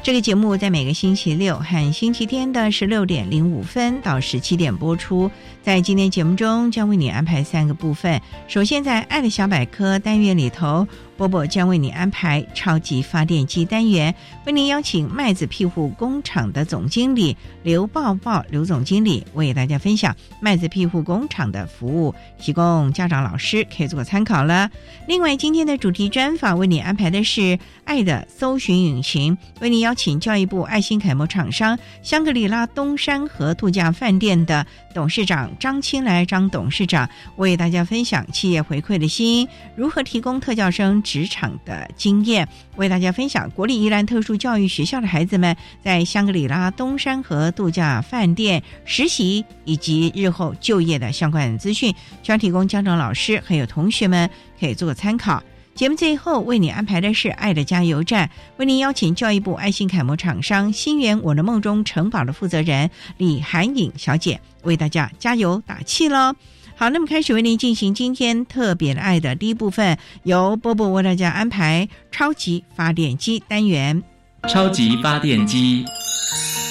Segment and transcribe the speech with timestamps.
[0.00, 5.30] 这个节目在每个星期六和星期天的十六点零五分到十七点播出。
[5.62, 8.18] 在今天节目中，将为你安排三个部分。
[8.46, 10.86] 首先，在“爱的小百科”单元里头。
[11.18, 14.14] 波波将为你安排超级发电机单元，
[14.46, 24.70] 为您邀请麦子庇护工厂的总经理刘抱抱刘总经理为大家分享麦子庇护工厂的服务，提供家长老师可以做参考了。
[25.08, 41.02] 另外，今天的主题专访为你安排的是爱的搜寻引擎，为您邀请教育部爱心楷模厂商香格里拉东山河度假饭店的董事长张青来张董事长为大家分享企业回馈的心，如何提供特教生。
[41.08, 54.28] 职场的经验，为大家分享国立宜兰特殊教育学校的孩子们在香格里拉东山河度假饭店实习以及日后就业的相关资讯，将提供家长、老师还有同学们
[54.60, 55.42] 可以做个参考。
[55.74, 58.28] 节目最后为你安排的是爱的加油站，
[58.58, 66.34] 为您邀请教育部爱心楷模厂商新源我的梦中城堡的负责人李涵颖小姐为大家加油打气喽。
[66.80, 74.00] 好，那么开始为您进行今天特别的爱的第一部分，由波波为大家安排超级发电机单元。
[74.48, 75.84] 超级发电机，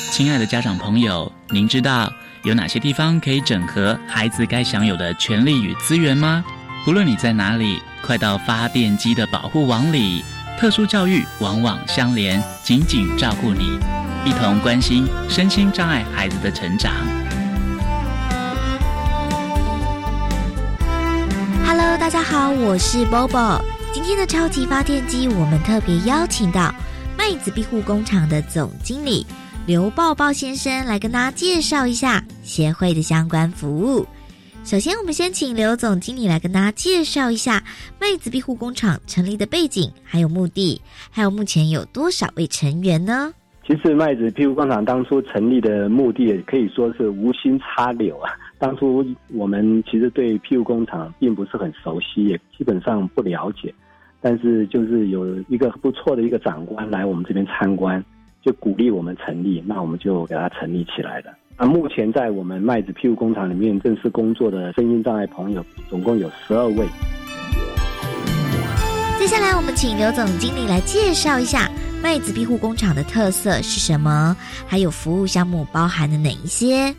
[0.10, 2.10] 亲爱的家长朋友，您知道
[2.44, 6.42] 有哪些地方可以整合孩子该享有的权利与资源吗？
[6.86, 10.24] 不论你在哪里，快到发电机的保护网里。
[10.58, 13.78] 特殊教育往往相连，紧紧照顾你，
[14.24, 16.94] 一同关心身心障碍孩子的成长。
[21.68, 23.62] Hello，大家好，我是 Bobo。
[23.94, 26.74] 今天的超级发电机，我们特别邀请到
[27.18, 29.26] 麦子庇护工厂的总经理
[29.66, 34.08] 刘抱抱先生来跟大家介绍一下协会的相关服务。
[34.64, 37.62] 首先，我们先请刘总经理来跟大家介绍一下
[38.00, 43.34] 麦子庇护工厂成立的背景，还有目的，还有目前有多少位成员呢？
[43.68, 48.32] 其实麦子庇护工厂当初成立的目的，可以说是无心插柳啊。
[48.58, 53.74] 当初我们其实对庇护工厂并不是很熟悉，也基本上不了解。
[54.22, 58.02] 但是就是有一个不错的一个长官来我们这边参观，
[58.42, 61.34] 就鼓励我们成立，那我们就给他成立起来了。
[61.58, 66.86] 那目前在我们麦子庇护工厂里面正式工作的身心障碍朋友，总共有十二位。
[69.20, 71.70] 接下来我们请刘总经理来介绍一下。
[72.02, 74.36] 麦子庇护工厂的特色是什么？
[74.68, 76.94] 还有服务项目包含了哪一些？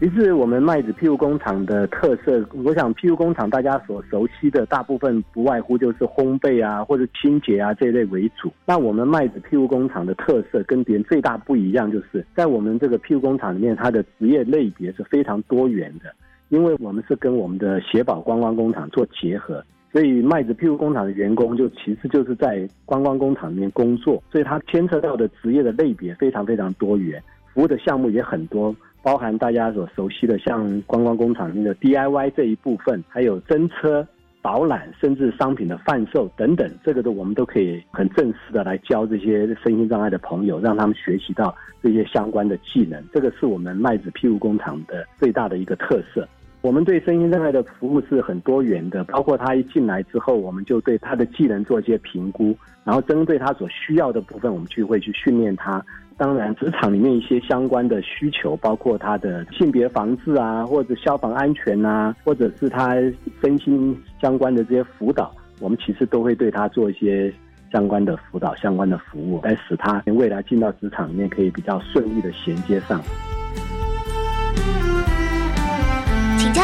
[0.00, 8.52] 其实我们麦子庇护工厂的特色，我想庇护工厂大家所熟悉的大部分不外乎就是烘焙啊，或者清洁啊这一类为主。
[8.66, 16.12] 那我们麦子庇护工厂的特色跟别人最大不一样，就是在我们这个庇护工厂里面，它的职业类别是非常多元的，
[16.48, 19.64] 因为我们是跟我们的协宝观光工厂做结合。
[19.92, 27.22] 所以麦子庇护工厂的员工就其实就是在观光工厂里面工作，所以它牵涉到的职业的类别非常非常多元，
[27.52, 34.06] 服务的项目也很多，包含大家所熟悉的像观光工厂里面的 DIY 这一部分，还有真车
[34.40, 46.26] 导览，甚至商品的贩售等等，这个都我们都可以很正式的来教这些身心障碍的朋友，让他们学习到这些相关的技能，这个是我们麦子庇护工厂的最大的一个特色。
[46.62, 55.84] 我们对身心障碍的服务是很多元的，包括他一进来之后，我们就对他的技能做一些评估，然后针对他所需要的部分，我们就会去训练他，
[56.16, 62.94] 当然，职场里面一些相关的需求，包括他的性别防治啊，或者消防安全啊，或者是他
[63.42, 67.34] 身心相关的这些辅导，我们其实都会对他做一些
[67.72, 73.02] 相关的辅导、相关的服务，来使他未来进到职场里面可以比较顺利的衔接上。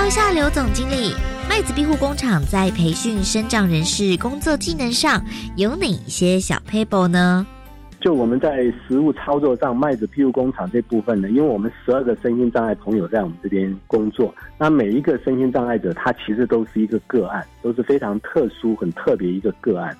[0.08, 1.12] 一下刘总经理，
[1.50, 5.22] 麦子庇护工厂在培训生长人士工作技能上
[5.54, 7.46] 有哪一些小 paper 呢？
[8.00, 19.94] 就我们在实物操作上，麦子庇护工厂这部分呢，因为我们十二个身心障碍朋友在我们这边工作，那每一个身心障碍者，他其实都是一个个案，都是非常特殊、很特别一个个案。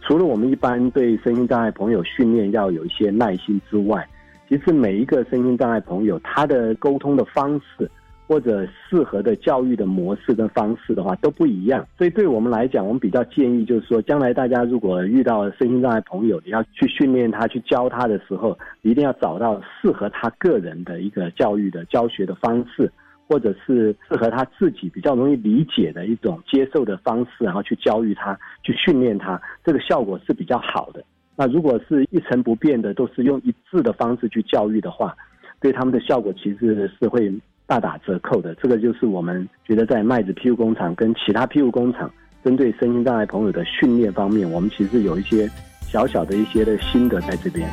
[0.00, 4.08] 除了我们一般对身心障碍朋友训练要有一些耐心之外，
[4.48, 7.90] 其实每一个身心障碍朋友，他的沟通的方式。
[8.32, 22.90] 或者适合的教育的模式跟方式的话都不一样，所以对我们来讲，我们比较建议就是说，将来大家如果遇到身心障碍朋友，你要去训练他、去教他的时候，一定要找到适合他个人的一个教育的教学的方式，
[23.28, 31.04] 或者是适合他自己比较容易理解的一种接受的方式，然后去教育他、去训练他，这个效果是比较好的。
[31.36, 35.14] 那如果是一成不变的，都是用一致的方式去教育的话，
[35.60, 37.30] 对他们的效果其实是会。
[37.72, 42.12] 大打折扣的，这个就是我们觉得在麦子庇护工厂跟其他庇护工厂
[42.44, 45.48] 针对身心障碍朋友的训练方面，我们其实有一些
[45.80, 47.66] 小小的一些的心得在这边。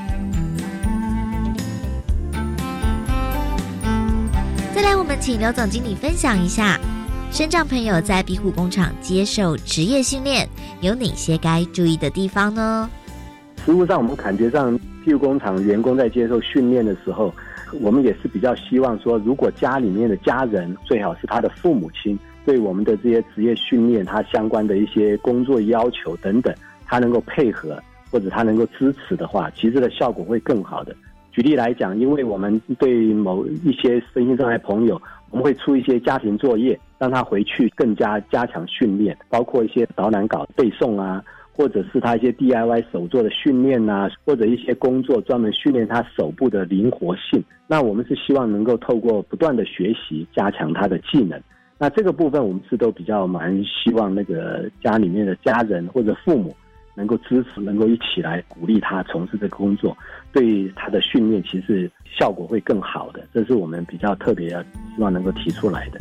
[4.74, 6.80] 再来，我们请刘总经理分享一下，
[7.30, 10.48] 身障朋友在庇护工厂接受职业训练
[10.80, 12.90] 有哪些该注意的地方呢？
[13.66, 17.34] 实务上，我们感觉上庇护工厂员工在接受训练的时候。
[17.81, 26.54] 我们也是比较希望说，如果家里面的家人最好是他的父母亲，对我们的这些职业训练，他相关的一些工作要求等等，
[26.86, 27.77] 他能够配合
[28.12, 30.95] 或者他能够支持的话，其实的效果会更好的。
[31.31, 35.00] 举例来讲，因为我们对某一些身心障碍朋友，
[35.30, 41.24] 我们会出一些家庭作业，让他回去更加加强训练，包括一些导览稿背诵啊。
[41.59, 47.44] 或者是他一些 DIY 手作的训练呐，或者一些工作专门训练他手部的灵活性。
[47.67, 51.38] 那我们是希望能够透过不断的学习，加强他的技能。
[51.77, 56.56] 那这个部分我们是都比较蛮希望那个家里面的家人或者父母
[56.95, 59.97] 能够支持，能够一起来鼓励他从事这个工作，
[60.31, 63.27] 对他的训练其实效果会更好的。
[63.33, 64.47] 这是我们比较特别
[64.95, 66.00] 希望能够提出来的。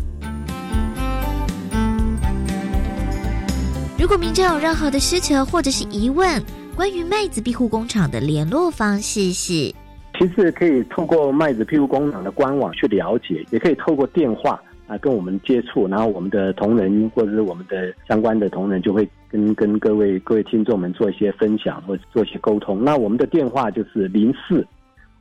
[3.99, 6.41] 如果民众有任何的需求或者是疑问，
[6.77, 9.75] 关于麦子庇护工厂的联络方式是，
[10.17, 22.85] 其实可以透过麦子庇护工厂的官网去了解，也可以透过电话啊跟我们接触，然后我们的同仁或者是我们的相关的同仁就会跟跟各位各位听众们做一些分享或者做一些沟通。
[22.85, 24.65] 那我们的电话就是零四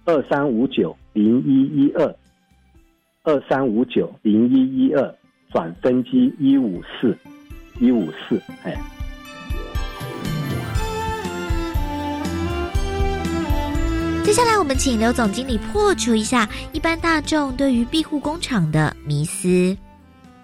[0.05, 2.15] 二三五九零一一二
[3.23, 5.15] 二三五九零一一二
[5.51, 7.17] 转分机一五四。
[7.79, 8.75] 一五四，哎。
[14.23, 19.77] 接下来，我们请刘总经理破除一下一般大众对于庇护工厂的迷思。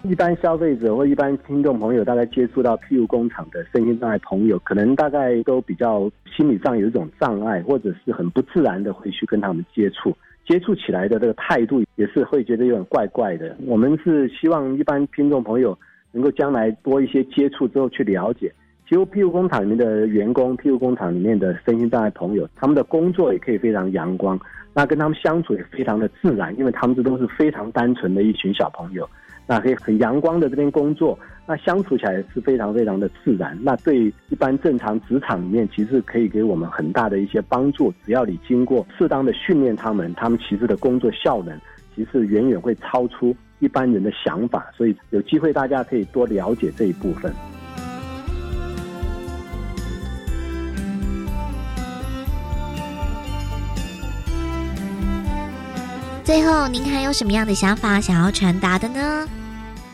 [0.04, 10.16] 一般消费者或一般听众朋友，大概接触到庇护工厂的身心障碍朋友，可能大概都比较心理上有一种障碍，或者是很不自然的会去跟他们接触。
[10.46, 13.56] 接触起来的这个态度也是会觉得有点怪怪的。
[13.66, 15.76] 我们是希望一般听众朋友。
[16.14, 18.50] 能够将来多一些接触之后去了解，
[18.88, 24.38] 其实庇护工厂里面的员工，庇护工厂里面的身心障碍朋友，他们的工作也可以非常阳光，
[24.72, 29.08] 那跟他们相处也非常的自然，因为他们这都是非常单纯的一群小朋友，
[29.46, 33.58] 那可以很阳光的这边工作，那相处起来是非常非常的自然。
[33.60, 37.92] 那对一般正常职场里面，其实可以给我们很大的一些帮助。
[38.04, 41.58] 只要你经过适当的训练，他们他们其实的工作效能，
[41.96, 43.34] 其实远远会超出。
[43.60, 47.32] 一般人的想法，所以有机会大家可以多了解这一部分。
[56.22, 59.28] 最后，您还有什么样的想法想要传达的呢？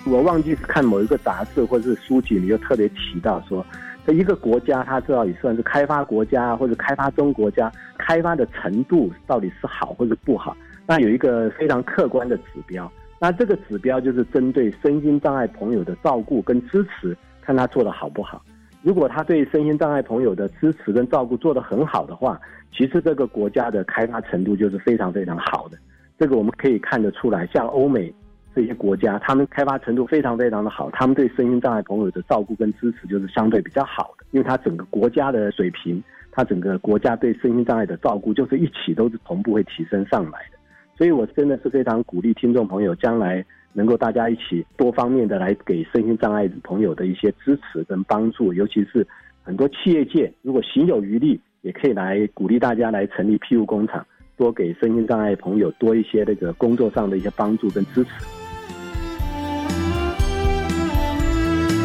[0.07, 3.65] 我忘记看某一个杂志或者是书籍，你就特别提到说，
[4.07, 10.57] 这一个国家它到底算是开发国家或者开发中国家，开发的程度到底是好或者不好？
[10.87, 12.91] 那有一个非常客观的指标。
[13.23, 18.43] 那这个指标就是针对身心障碍朋友的照顾跟支持，看他做的好不好。
[18.83, 22.41] 如果他对身心障碍朋友的支持跟照顾做得很好的话，
[22.73, 25.77] 其实这个国家的开发程度就是非常非常好的。
[26.19, 28.11] 这个我们可以看得出来，像欧美
[28.55, 40.59] 这些国家，他们开发程度非常非常的好，他们对身心障碍朋友的照顾跟支持就是相对比较好的，因为他整个国家的水平，他整个国家对身心障碍的照顾就是一起都是同步会提升上来的。
[41.01, 43.43] 所以我真的是非常鼓励听众朋友将来
[43.73, 49.07] 能够大家一起多方面的来给身心障碍朋友的一些支持跟帮助，尤其是
[49.43, 58.11] 很多企业界如果行有余力，也可以来鼓励大家来成立庇护工厂，多给身心障碍朋友多一些那个工作上的一些帮助跟支持。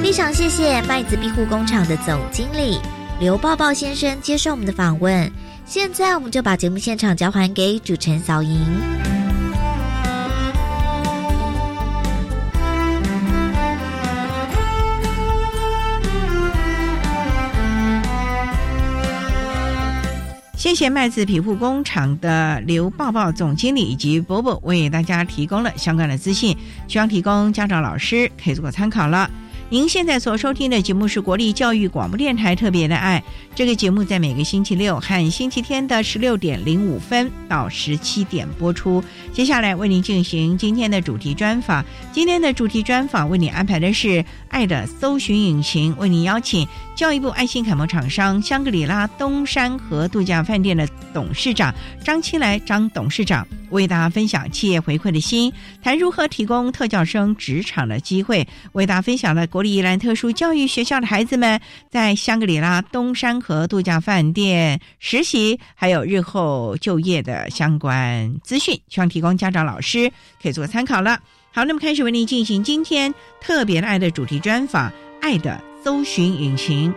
[0.04, 2.80] 非常谢谢麦子庇护工厂的总经理
[3.18, 5.32] 刘抱抱先生接受我们的访问。
[5.66, 8.66] 现在我们就把节目现场交还给主持人小莹。
[20.56, 26.56] 谢谢麦子皮肤工厂的刘抱抱总经理以及伯伯为大家提供了相关的资讯，
[26.88, 29.30] 希望提供家长老师可以做个参考了。
[29.68, 33.24] 您现在所收听的节目是国立教育广播电台特别的爱。
[33.56, 39.04] 这个节目在每个星期六和星期天的十六点零五分到十七点播出。
[39.34, 41.84] 接下来为您进行今天的主题专访。
[42.12, 44.08] 今天的主题专访为您安排的是
[44.50, 59.48] 《爱的搜寻引擎》，为您邀请教育部爱心楷模厂商香格里拉东山河度假饭店的董事长张青来张董事长为大家分享企业回馈的心，谈如何提供特教生职场的机会，为大家分享了。
[59.48, 71.20] 国立宜兰特殊教育学校的孩子们在香格里拉东山河度假饭店实习，还有日后就业的相关资讯，希望提供家长、老师可以做参考了。
[71.52, 74.90] 好，那么开始为您进行今天特别的爱的主题专访，
[75.22, 76.92] 《爱的搜寻引擎》，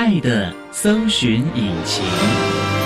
[0.00, 2.79] 爱的搜寻引擎。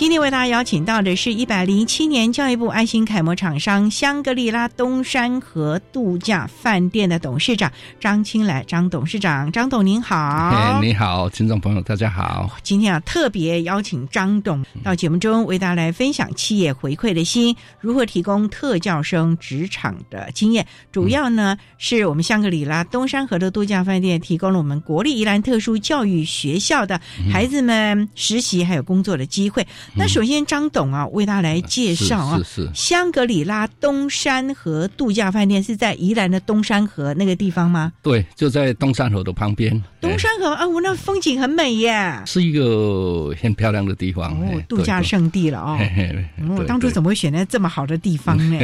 [0.00, 12.48] 今天为大家邀请到的是一百零七年教育部爱心楷模厂商香格里拉东山河度假饭店的董事长张青来张董事长，张董您好，你好，听众朋友大家好。
[12.62, 20.66] 今天啊，特别邀请张董到节目中为大家来分享企业回馈的心，如何提供特教生职场的经验。
[20.90, 26.98] 主要呢，是我们香格里拉东山河的度假饭店提供了我们国立宜兰特殊教育学校的
[27.30, 29.66] 孩子们实习还有工作的机会。
[29.94, 37.92] 那首先，张董啊，为大家来介绍啊，是是香格里拉东山河度假饭店是在宜兰的东山河那个地方吗？
[38.02, 39.70] 对，就在东山河的旁边。
[40.00, 45.78] 东山河啊，我那风景很美耶，是一个很漂亮的地方哦，度假胜地了哦。
[46.56, 48.58] 我，当初怎么会选在这么好的地方呢？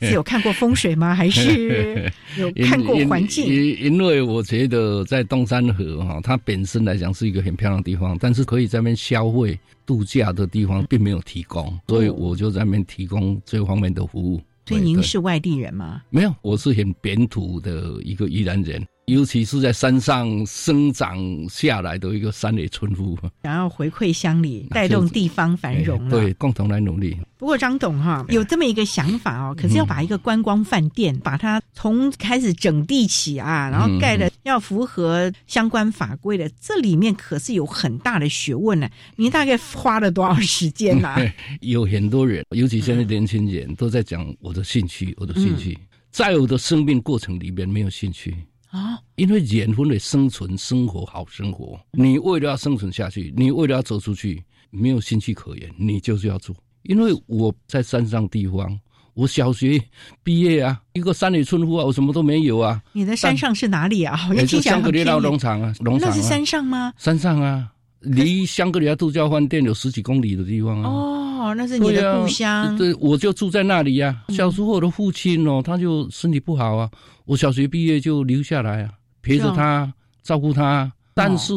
[0.00, 1.14] 是有看过风水吗？
[1.14, 3.46] 还是 有看过环境？
[3.46, 9.58] 因因为我觉得在东山河哈，它本身来讲是一个很漂亮的地方，但是可以在那边消费。
[9.84, 14.40] 度假的地方并没有提供，所以我就在那边提供这方面的服务。
[14.64, 16.02] 所以您是外地人吗？
[16.08, 18.86] 没有，我是很本土的一个宜兰人。
[19.06, 21.18] 尤其是在山上生长
[21.48, 27.16] 下来的一个山野村夫，想要回馈乡里， 带动地方繁荣，对，共同来努力。
[27.36, 38.88] 不过张董哈有这么一个想法哦，可是要把一个观光饭店，把它从开始整地起啊，然后盖的要符合相关法规的，这里面可是有很大的学问呢。
[39.16, 41.16] 你大概花了多少时间呢？
[41.60, 45.76] 有很多人，尤其现在年轻人都在讲我的兴趣，我的兴趣，
[46.12, 48.32] 在我的生命过程里面没有兴趣。
[48.72, 51.78] 啊，因为人分为生存、生活、好生活。
[51.92, 56.56] 你为了要生存下去，你为了要走出去，没有兴趣可言，你就是要做。
[56.84, 58.80] 因为我在山上地方，
[59.12, 59.78] 我小学
[60.22, 62.82] 毕业啊，一个山里村夫啊，我什么都没有啊。
[62.94, 64.18] 你的山上是哪里啊？
[64.34, 66.94] 也是香格里拉农场啊，农场那是山上吗？
[66.96, 67.70] 山上啊，
[68.02, 70.90] 离香格里拉度假饭店有十几公里的地方啊。
[70.90, 72.76] 哦，那是你的故乡。
[72.76, 74.22] 对，我就住在那里呀。
[74.28, 76.90] 小时候我的父亲哦，他就身体不好啊。
[77.24, 78.92] 我小学毕业就留下来啊，
[79.22, 79.92] 陪着他，
[80.22, 80.92] 照顾他。
[81.14, 81.54] 但是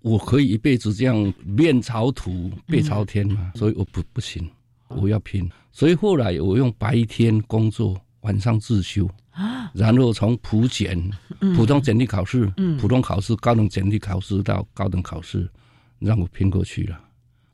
[0.00, 3.52] 我可以一辈子这样面朝土背朝天嘛？
[3.54, 4.48] 所以我不不行，
[4.88, 5.48] 我要拼。
[5.72, 10.96] 所以后来我用白天工作，晚上自修啊，然后从普检、
[11.56, 12.46] 普通简历考试、
[12.80, 15.48] 普通考试、高等简历考试到高等考试，
[15.98, 17.00] 让我拼过去了。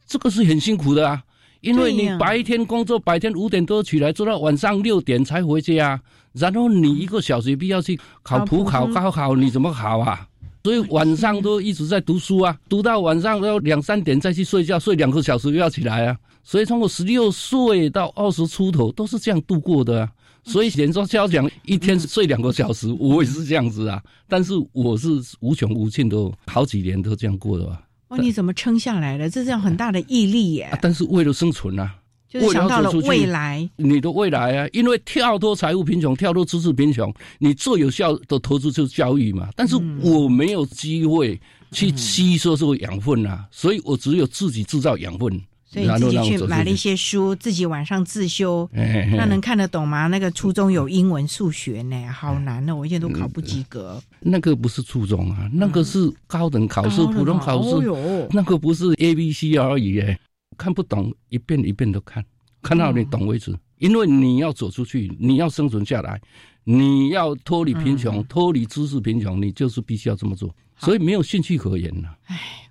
[0.06, 1.22] 这个是很辛苦的啊。
[1.60, 6.00] 因为你白天工作，白天五点多起来，做到晚上六点才回家，
[6.32, 10.26] 然后你一个小时必要去考普考、高考，你怎么考啊？
[10.64, 16.16] 所以晚上都一直在读书啊， 读到晚上要两三点再去睡觉，睡两个小时又要起来啊。
[16.42, 20.10] 所以从我十六岁到二十出头都是这样度过的啊。
[20.44, 24.02] 所以人说教讲一天睡两个小时，我也是这样子啊。
[24.26, 25.08] 但是我是
[25.40, 26.16] 无穷无尽的，
[26.46, 27.78] 好几年都这样过的。
[28.10, 29.30] 哇，你怎么撑下来了？
[29.30, 30.64] 这是要很大的毅力耶。
[30.64, 31.94] 啊，但是为了生存啊，
[32.28, 39.48] 就是想到了未来，你的未来啊，因为跳脱财务贫穷，跳脱知识贫穷，你最有效的投资就是教育嘛。
[39.54, 41.40] 但是我没有机会
[41.70, 45.40] 去吸收这个养分啊，所以我只有自己制造养分，
[45.72, 48.68] 所以然自己去买了一些书，自己晚上自修。
[48.74, 50.08] 哎那能看得懂吗？
[50.08, 52.74] 那个初中有英文、数学呢，好难哦！
[52.74, 54.02] 我现在都考不及格。
[54.18, 60.18] 那个不是初中啊，那个是高等考试、普通考哦试，哟， 那个不是 A B C 而已耶，
[60.58, 62.24] 看不懂一遍一遍都看，
[62.60, 63.56] 看到你懂为止。
[63.78, 66.20] 因为你要走出去，你要生存下来，
[66.64, 70.52] 你要脱离贫穷，脱离知识贫穷，你就是必须要这么做。
[70.78, 72.08] 所以没有兴趣可言了。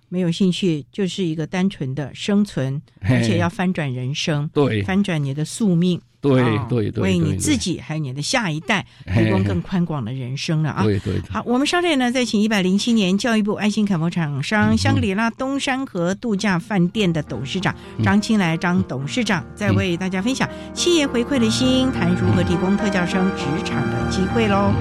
[0.10, 6.02] 没有兴趣，就是一个单纯的生存，嘿而且要翻转人生，对翻转你的宿命。
[6.22, 8.86] 对哦对对，为你自己还有你的下一代
[9.16, 10.84] 提供更宽广的人生了啊！
[10.84, 17.74] 对对对，好，我们稍后呢，再请一百零七年教育部爱心楷模厂商香格里拉东山河度假饭店的董事长
[18.04, 24.74] 张青来张董事长，再为大家分享企业回馈的心，谈如何提供特教生职场的机会喽。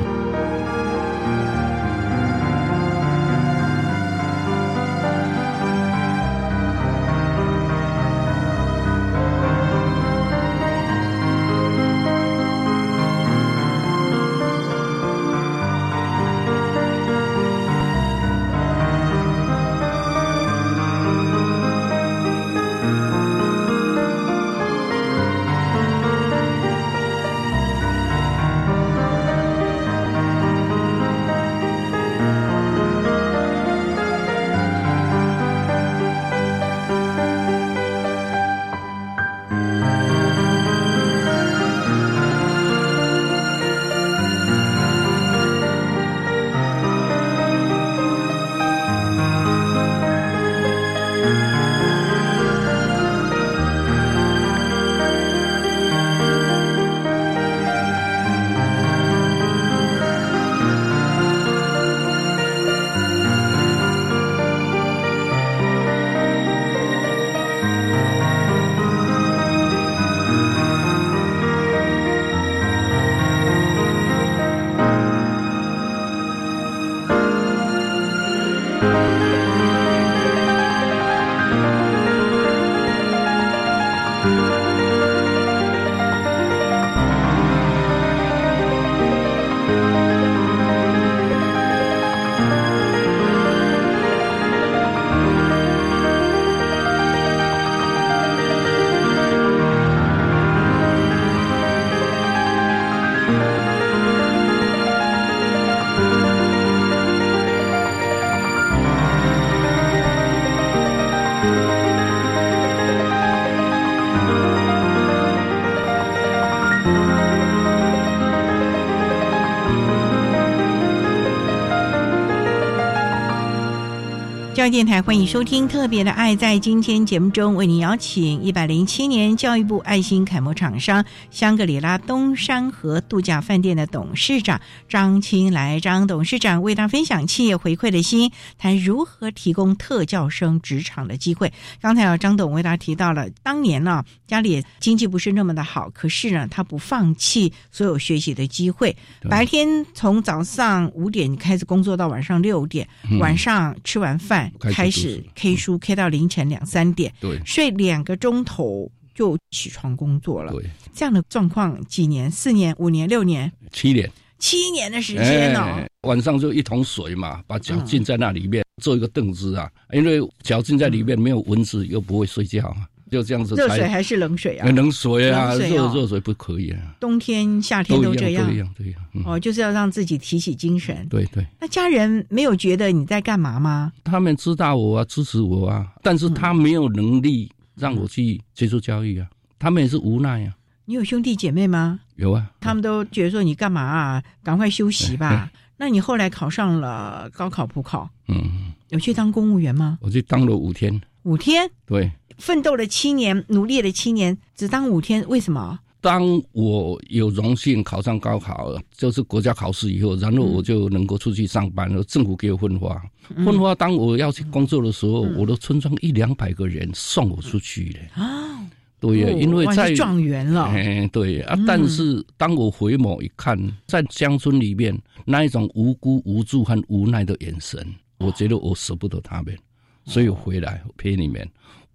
[124.68, 126.36] 育电台欢迎收听《特别的爱》。
[126.38, 141.50] 在今天节目中，为您邀请一百零七年教育部爱心楷模厂商香格里拉东山河度假饭店的董事长张青来张董事长为大家分享企业回馈的心，谈如何提供特教生职场的机会。
[141.80, 148.94] 刚才啊，张董为大家提到了，当年呢、家里经济不是那么的好，可是呢，他不放弃所有学习的机会，
[149.30, 160.52] 白天从早上五点开始工作到晚上六点，嗯晚上吃完饭开始 K 书 K 到凌晨两三点，对睡两个钟头就起床工作了。
[160.52, 162.30] 对，这样的状况几年？
[162.30, 164.10] 四年、五年、六年、七年。
[164.38, 165.60] 七年的时间哦。
[165.62, 173.62] 哎晚上就一桶水嘛，把脚浸在那里面，做一个凳子啊，因为脚浸在里面没有蚊子，又不会睡觉啊，就这样子才。
[173.62, 174.72] 热水还是冷水啊呃？
[174.72, 179.00] 冷水啊，冷水哦热热水不可以啊，冬天、夏天都一这样，都一样，都一样。
[179.14, 181.06] 嗯，哦，就是要让自己提起精神。
[181.08, 183.92] 对对，那家人没有觉得你在干嘛吗？
[184.04, 189.26] 他们知道我啊，支持我啊，但是他没有能力让我去接受教育啊，
[189.58, 190.54] 他们也是无奈啊。
[190.84, 192.00] 你有兄弟姐妹吗？
[192.16, 194.22] 有啊，他们都觉得说你干嘛啊？
[194.42, 195.50] 赶快休息吧。
[195.80, 199.96] 那你后来考上了高考普考，嗯，有去当公务员吗？
[200.00, 202.10] 我去当了五天，五天，对。
[202.38, 205.78] 奋斗了七年，努力了七年，只当五天，为什么？
[206.00, 206.22] 当
[206.52, 212.04] 我有荣幸考上高考，就是国家考试以后，然后我就能够出去上班了。
[212.04, 213.02] 政府给我分发，
[213.44, 218.22] 分发当我要去工作的时候，我的村庄一两百个人送我出去的。
[218.22, 218.64] 啊，
[219.00, 227.84] 对呀，因为在状元了，哎，对啊，但是当我回眸一看，在乡村里面那一种无辜、无助和无奈的眼神，
[228.18, 229.58] 我觉得我舍不得他们，
[230.04, 231.44] 所以我回来陪你们。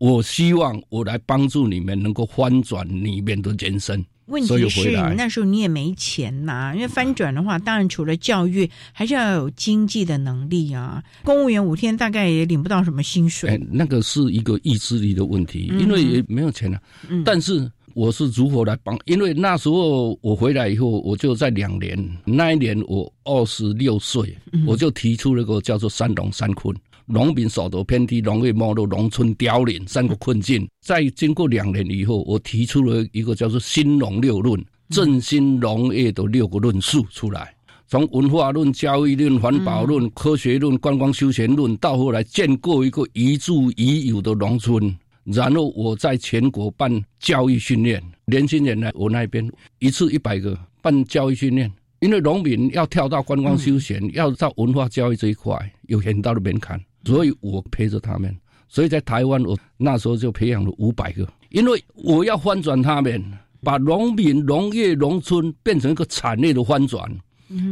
[0.04, 4.04] 我希望我来帮助你们，能够翻转里面的人生。
[4.26, 6.74] 问题是，那时候你也没钱呐。
[6.76, 11.02] 因为翻转的话，当然除了教育，还是要有经济的能力啊。
[11.24, 13.50] 公务员五天大概也领不到什么薪水。
[13.50, 16.82] 哎，那个是一个意志力的问题，因为也没有钱啊。
[17.24, 19.00] 但是我是如何来帮？
[19.06, 24.38] 因为那时候我回来以后，我就在两年，那一年我二十六岁，
[24.68, 26.76] 我就提出了个叫做“三农三困”。
[27.06, 30.68] 农民所得偏低，农业没落，农村凋零三个困境。
[30.82, 37.54] 在经过两年以后，我提出了一个叫做“新农六论”，振兴农业的六个论述出来。
[37.88, 44.96] 从文化论、教育论、环保论、科学论、观光休闲论，到后来建构一个遗住已有的农村。
[45.26, 49.48] 然后我在全国办教育训练，年轻人呢，我那边
[49.80, 51.72] 一次一百个办教育训练。
[52.00, 56.78] 因为农民要跳到观光休闲，要到文化教育这一块，有很大的门槛。
[57.06, 58.36] 所以我陪着他们，
[58.68, 63.24] 所以在台湾，我那时候就培养了五百个，因为我要翻转他们，
[63.62, 67.12] 把农民、农业、农村变成一个产业的翻转。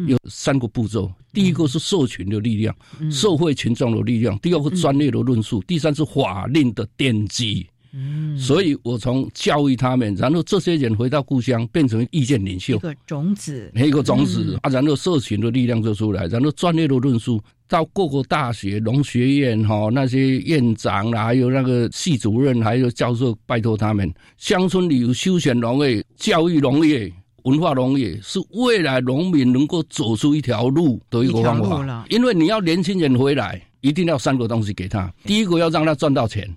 [0.05, 2.75] 有三个步骤：第一个是社群的力量，
[3.09, 7.67] 社会群众的力量；第二个专业的论述；第三是法令的奠基。
[7.93, 27.11] 嗯，所以我从教育他们，然后这些人回到故乡，变成意见领袖，一个种子，一个种子啊，然后社群的力量就出来，然后专业的论述到各个大学、农学院哈，那些院长啊，还有那个系主任，还有教授，拜托他们，乡村旅游休闲农业、教育农业、
[27.43, 32.05] 文化农业，是未来农民能够走出一条路的一个方法。
[32.09, 36.47] 因为你要年轻人回来，一定要三个东西给他：第一个要让他赚到钱。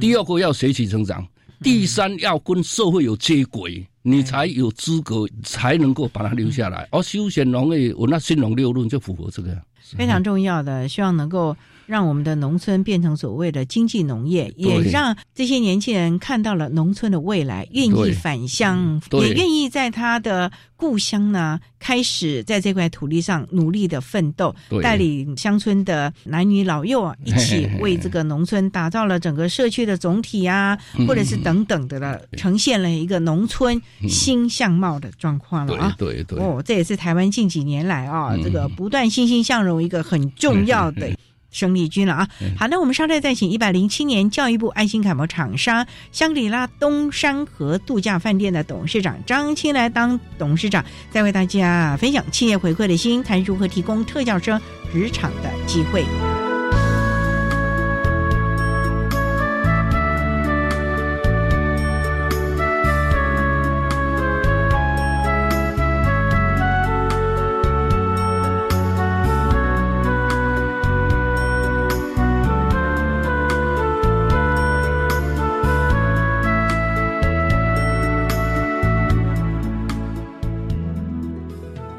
[0.00, 1.26] 第二个要学习成长，
[1.62, 6.88] 第三要跟社会有接轨，你才有资格，才能够把他留下来。
[6.90, 9.56] 而休闲农业，我那新农六论就符合这个，
[9.96, 11.56] 非常重要的，希望能够。
[11.86, 35.94] 让我们的农村变成所谓的经济农业，也让这些年轻人看到了农村的未来，愿意返乡，也愿意在他的故乡呢，开始在这块土地上努力的奋斗，带领乡村的男女老幼啊，一起为这个农村打造了整个社区的总体啊，或者是等等的了，呈现了一个农村新相貌的状况了啊。
[35.96, 41.08] 对对哦，这也是台湾近几年来啊，这个不断欣欣向荣一个很重要的。
[41.56, 42.28] 生力军了啊！
[42.58, 54.60] 好，那我们稍待再请一百零七年教育部爱心楷模厂商香格里拉东山河度假饭店的董事长张青来当董事长，再为大家分享企业回馈的心，谈如何提供特教生
[54.92, 56.04] 职场的机会。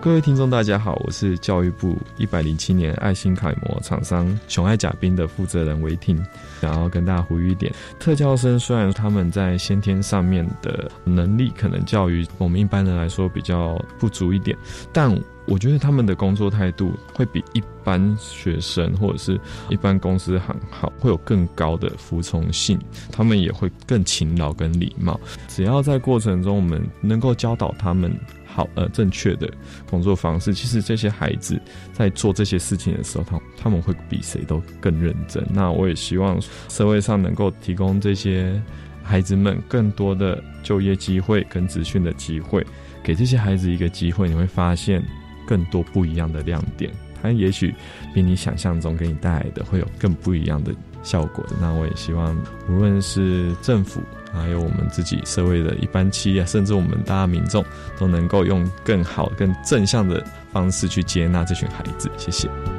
[0.07, 6.17] 各位听众，大家好，我是教育部一百零七年爱心楷模厂商熊爱甲兵的负责人韦婷，
[6.61, 14.57] 想要跟大家呼吁一点：特教生虽然他们在先天上面的能力可能较于我们一般人来说比较不足一点，
[14.93, 15.13] 但
[15.45, 22.79] 我觉得他们的工作态度会比一般学生或者是一般公司很好，会有更高的服从性，
[23.11, 25.19] 他们也会更勤劳跟礼貌。
[25.49, 28.17] 只要在过程中我们能够教导他们。
[28.57, 29.47] 好，呃，正确的
[29.87, 31.61] 工作方式，其实这些孩子
[31.93, 35.45] 在做这些事情的时候，他他们会比谁都更认真。
[35.53, 38.59] 那我也希望社会上能够提供这些
[39.03, 42.65] 孩子们更多的就业机会跟资讯的机会，
[43.03, 45.03] 给这些孩子一个机会，你会发现
[45.45, 46.91] 更多不一样的亮点。
[47.21, 47.71] 他也许
[48.11, 51.45] 比你想象中给你带来的会有更不一样的效果。
[51.61, 52.35] 那我也希望，
[52.67, 54.01] 无论是政府。
[54.33, 57.63] 还有我们自己社会的一般企业，甚至我们大家民众，
[57.97, 62.09] 都能够用更好、更正向的方式去接纳这群孩子。
[62.17, 62.76] 谢谢。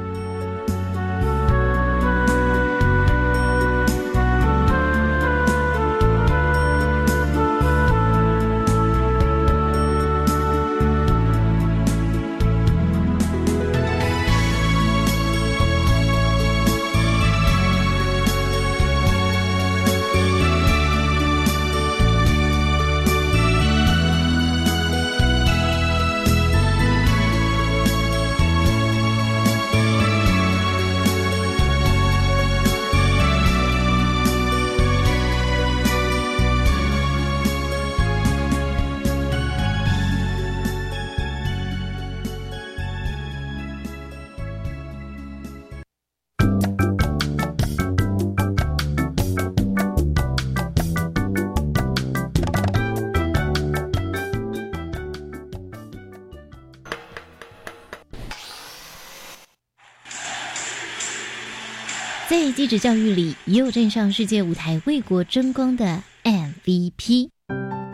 [62.59, 67.29] 在继职教育里，也有站上世界舞台为国争光的 MVP。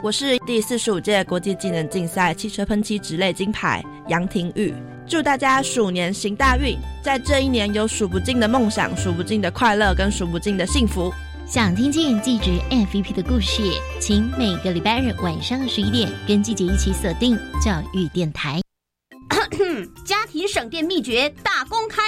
[0.01, 4.73] 我是第四十五届国际技能竞赛汽车喷漆职类金牌杨廷玉。
[5.07, 11.13] 祝大家鼠年行大运，在这一年有数不尽的梦想、数不尽的快乐跟数不尽的幸福。
[11.45, 13.61] 想听见季职 MVP 的故事，
[14.01, 18.59] 请每个礼拜日晚上十一点跟季姐一起锁定教育电台。
[20.03, 22.01] 家庭省电秘诀大公开：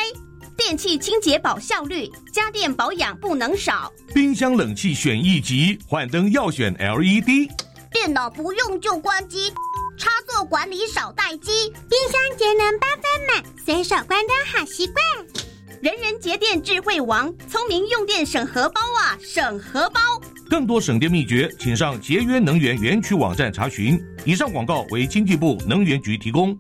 [0.68, 3.90] 电器清洁保效率，家电保养不能少。
[4.14, 7.50] 冰箱冷气选一级，换灯要选 LED。
[7.90, 9.50] 电脑不用就关机，
[9.98, 11.72] 插座管理少待机。
[11.90, 14.98] 冰箱节能八分满，随手关灯好习惯。
[15.82, 20.02] 人人节电智慧王，聪明用电省荷包啊，省荷包。
[20.50, 23.98] 更多省电秘诀，请上节约能源园区网站查询。
[24.26, 26.54] 以上广告为经济部能源局提供。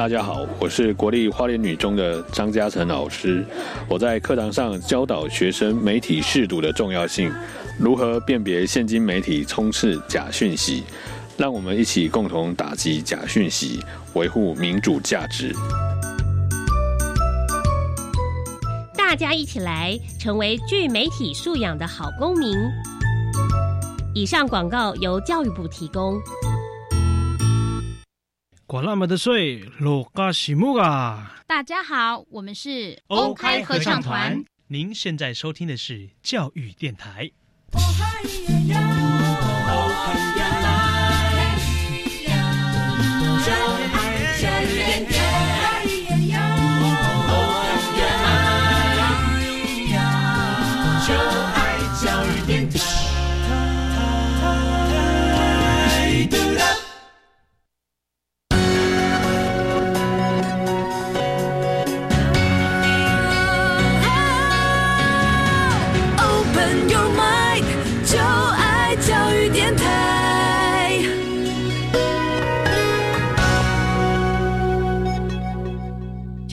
[0.00, 3.44] 大家好，我是国立花莲女中的张嘉诚老师。
[3.86, 7.30] 我在课堂上教导学生媒体试读的重要性，
[7.78, 10.84] 如何辨别现今媒体充斥假讯息。
[11.36, 13.78] 让我们一起共同打击假讯息，
[14.14, 15.54] 维护民主价值。
[18.96, 22.56] 大家一起来成为具媒体素养的好公民。
[24.14, 26.18] 以上广告由教育部提供。
[28.70, 31.42] 管那么的水，罗嘎西木啊！
[31.48, 34.44] 大家好，我们是欧开合唱团。
[34.68, 37.28] 您现在收听的是教育电台。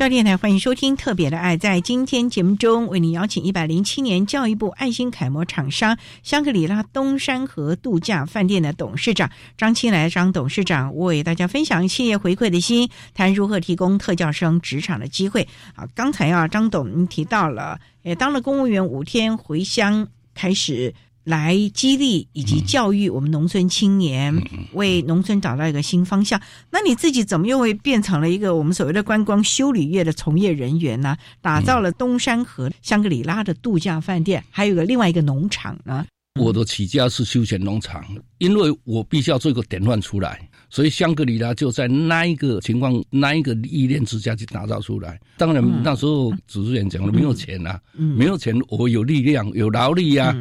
[0.09, 1.57] 电台欢迎收听《特别的爱》。
[1.59, 15.47] 在今天节目中，为您邀请一百零七年教育部爱心楷模厂商香格里拉东山河度假饭店的董事长张清来张董事长为大家分享企业回馈的心，谈如何提供特教生职场的机会。
[15.75, 20.93] 啊，刚才啊，张董您提到了，也当了公务员五天回乡开始。
[21.27, 24.33] 来激励以及教育我们农村青年，
[24.71, 26.41] 为农村找到一个新方向。
[26.71, 31.17] 那你自己怎么又会变成了一个我们所谓的观光修理业的从业人员呢？
[31.41, 36.05] 打造了东山河香格里拉的度假饭店，还有个另外一个农场呢？
[36.39, 38.05] 我的起家是休闲农场，
[38.37, 45.19] 因为我必须要做一个典范出来，所以香格里拉就在那一个情况、那一个意念之下去打造出来。
[45.35, 50.33] 当然那时候主持人讲了，没有钱啊，没有钱，我有力量、有劳力呀。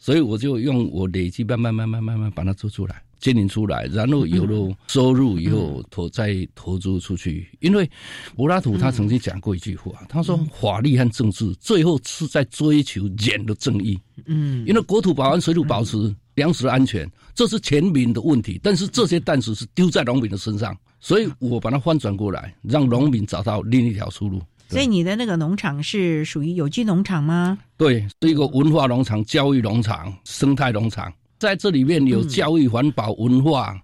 [0.00, 7.46] 所以我就用我累积慢慢慢慢慢慢把它做出来，经营出来，然后有了收入以后投再投资出去。
[7.60, 7.88] 因为
[8.34, 13.98] 柏拉图他曾经讲过一句话，他说法律和政治最后是在追求人的正义。
[14.24, 24.40] 嗯，因为国土保安、水土保持、粮食安全，这是全民的问题，但是这些担子是丢在农民的身上，所以我把它翻转过来，让农民找到另一条出路。
[24.70, 27.58] 所以你的那个农场是属于有机农场吗？
[27.76, 33.76] 对，是一个文化农场、教育农场、生态农场，在这里面有教育、环保、文化、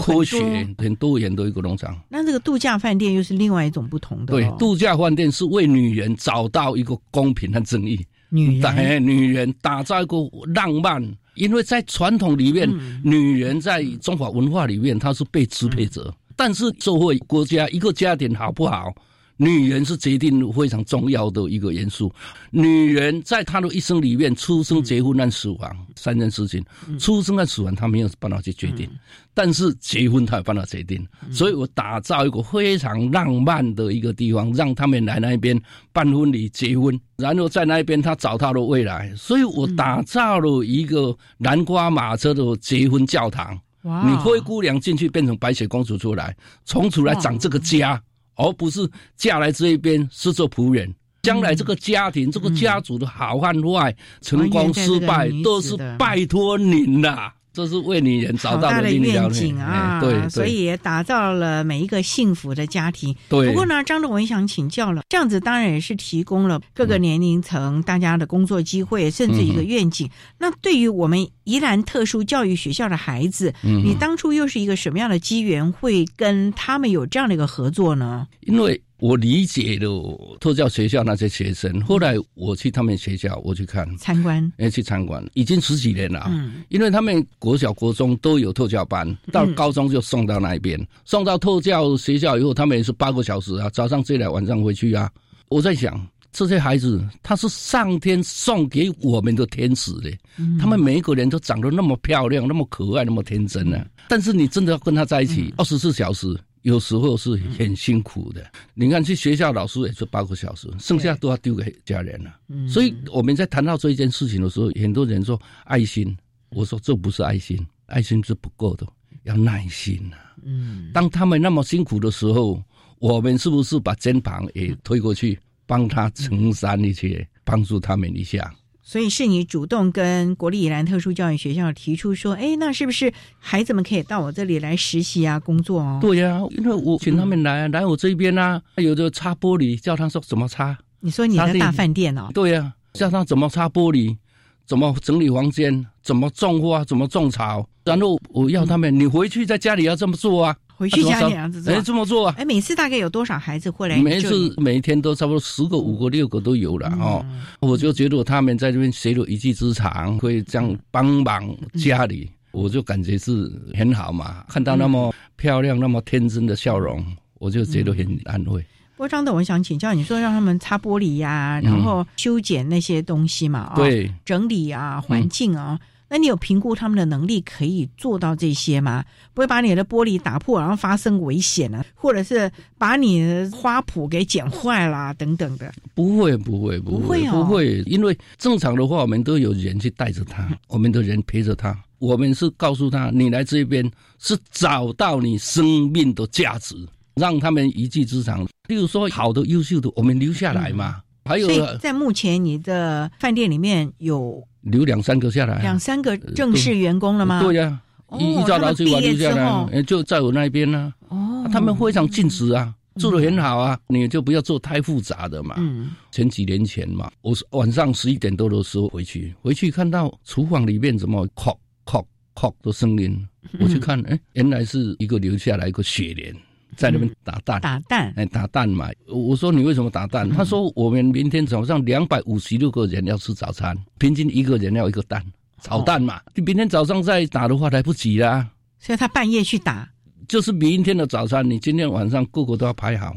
[0.00, 0.38] 科学
[0.78, 1.98] 很多元的一个农场。
[2.08, 4.32] 那这个度假饭店又是另外一种不同的。
[4.32, 8.04] 对，度假饭店是为女人找到一个公平和正义。
[8.28, 10.16] 女人，女人打造一个
[10.52, 11.00] 浪漫，
[11.36, 12.68] 因为在传统里面，
[13.02, 18.92] 女人在中华文化里面她是被支配者，但是社会国家一个家庭好不好？
[19.36, 22.12] 女人是决定非常重要的一个元素。
[22.50, 26.64] 女人在她的一生里面，出生、结婚和死亡三件事情。
[26.98, 28.88] 出生跟死亡她没有办法去决定，
[29.34, 31.06] 但是结婚她有办法决定。
[31.30, 35.60] 所以我打造一个非常浪漫的一个地方，让他们来那边
[35.92, 39.14] 办婚礼、结婚，然后在那边她找到了未来。
[39.16, 43.58] 所以我打造了一个南瓜马车的结婚教堂。
[43.82, 48.02] 你灰姑娘进去变成白雪公主出来，从此来长这个家。
[48.36, 57.34] 而不是嫁来这一边是做仆人，将来这个家庭、这个家族的好和坏、成功失败，都是拜托您啦。
[57.56, 59.98] 这是为女人找到的愿景啊！
[59.98, 63.16] 对，所以也打造了每一个幸福的家庭。
[63.30, 63.48] 对。
[63.48, 70.06] 不过呢，张总，我也想请教了，这样子当然也是提供了各个年龄层大家的工作机会，甚至一个愿景。
[70.38, 78.26] 那对于我们宜兰特殊教育学校的孩子，嗯你当初又是一个什么样的机缘，会跟他们有这样的一个合作呢？
[78.40, 81.80] 因为我理解了特教学校那些学生。
[81.82, 86.26] 后来我去他们学校，我去看参观，哎，去参观，已经十几年了。
[86.30, 95.10] 嗯，因为他们国小、国中都有特教班，到高中就送到那边，送到特教学校以后，他们也是八个小时啊，早上进来，晚上回去啊。
[95.48, 100.10] 我在想，这些孩子他是上天送给我们的天使的，
[100.58, 103.84] 他们每一个人都长得那么漂亮，那么可爱，那么天真呢。
[104.08, 106.34] 但是你真的要跟他在一起二十四小时。
[106.66, 108.44] 有时候是很辛苦的。
[108.74, 112.40] 你看，去学校老师也就八个小时，剩下都要丢给家人了。
[112.68, 116.16] 所以我们在谈到这一件事情的时候，很多人说爱心，
[116.50, 118.84] 我说这不是爱心，爱心是不够的，
[119.22, 120.16] 要耐心呐。
[120.42, 122.60] 嗯，当他们那么辛苦的时候，
[122.98, 128.52] 我们是不是把肩膀也推过去，帮他承担一些，帮助他们一下？
[128.88, 135.98] 所以是你主动跟国立宜兰特殊教育学校提出说，哎，那是不是孩子们可以到我这里来实习啊、工作哦？
[136.00, 140.78] 对呀，因为我请他们来来我这边啊，有的擦玻璃，教他说怎么擦。
[141.00, 142.28] 你说你的大饭店哦？
[142.32, 144.16] 对呀，教他怎么擦玻璃，
[144.64, 150.56] 怎么整理房间，怎么种花，怎么种草，然后我要他们，你回去在家里要这么做啊。
[150.76, 152.34] 回去家里样子做，哎，这么做啊？
[152.36, 153.96] 哎，每次大概有多少孩子会来？
[153.96, 157.24] 每次每一天都差不多十个、五个、六个都有了哦。
[157.60, 161.48] 我就觉得他们在这边学了一技之长，会这样帮忙
[161.82, 164.44] 家里，我就感觉是很好嘛。
[164.48, 167.02] 看到那么漂亮、那么天真的笑容，
[167.38, 168.60] 我就觉得很安慰。
[168.96, 175.78] 不过张董，我想请教你说，让他们擦玻璃呀，然后修剪那些东西嘛，对，整理啊，环境啊。
[176.08, 179.04] 那你有评估他们的能力可以做到这些吗？
[179.34, 181.84] 不会把你的玻璃打破，然后发生危险呢？
[181.94, 185.72] 或者是把你的花圃给剪坏啦等等的？
[185.94, 193.90] 不会，不会，不会，不会，因为正常的话，我们都有人去带着他，我们的人陪着他，我们是告诉他，你来这边
[194.20, 196.76] 是找到你生命的价值，
[197.16, 198.46] 让他们一技之长。
[198.68, 201.02] 例如说，好的、优秀的，我们留下来嘛。
[201.24, 204.46] 还有，在目前你的饭店里面有。
[204.66, 207.40] 留两三个下来，两三个正式员工了吗？
[207.40, 207.80] 对呀，
[208.18, 210.92] 依依照劳资法留下来，就在我那边呢。
[211.08, 213.78] 哦，他们非常尽职啊，做的很好啊。
[213.88, 215.54] 你就不要做太复杂的嘛。
[215.58, 223.26] 嗯，前几年前嘛，我是晚上十一点多的时候回去，回去看到厨房里面怎么“敲敲敲”的声音，
[223.60, 226.34] 我去看，哎，原来是一个留下来一个雪莲。
[226.76, 228.90] 在那边打蛋，打蛋，哎，打蛋嘛。
[229.08, 230.28] 我说你为什么打蛋？
[230.28, 235.24] 他说我们明天早上两百五十六个人要吃早餐，平均一个人要一个蛋，
[235.62, 236.20] 炒蛋嘛。
[236.34, 238.48] 你明天早上再打的话来不及啦。
[238.78, 239.88] 所以他半夜去打，
[240.28, 243.16] 就是明天的早餐，你今天晚上个个都要排好。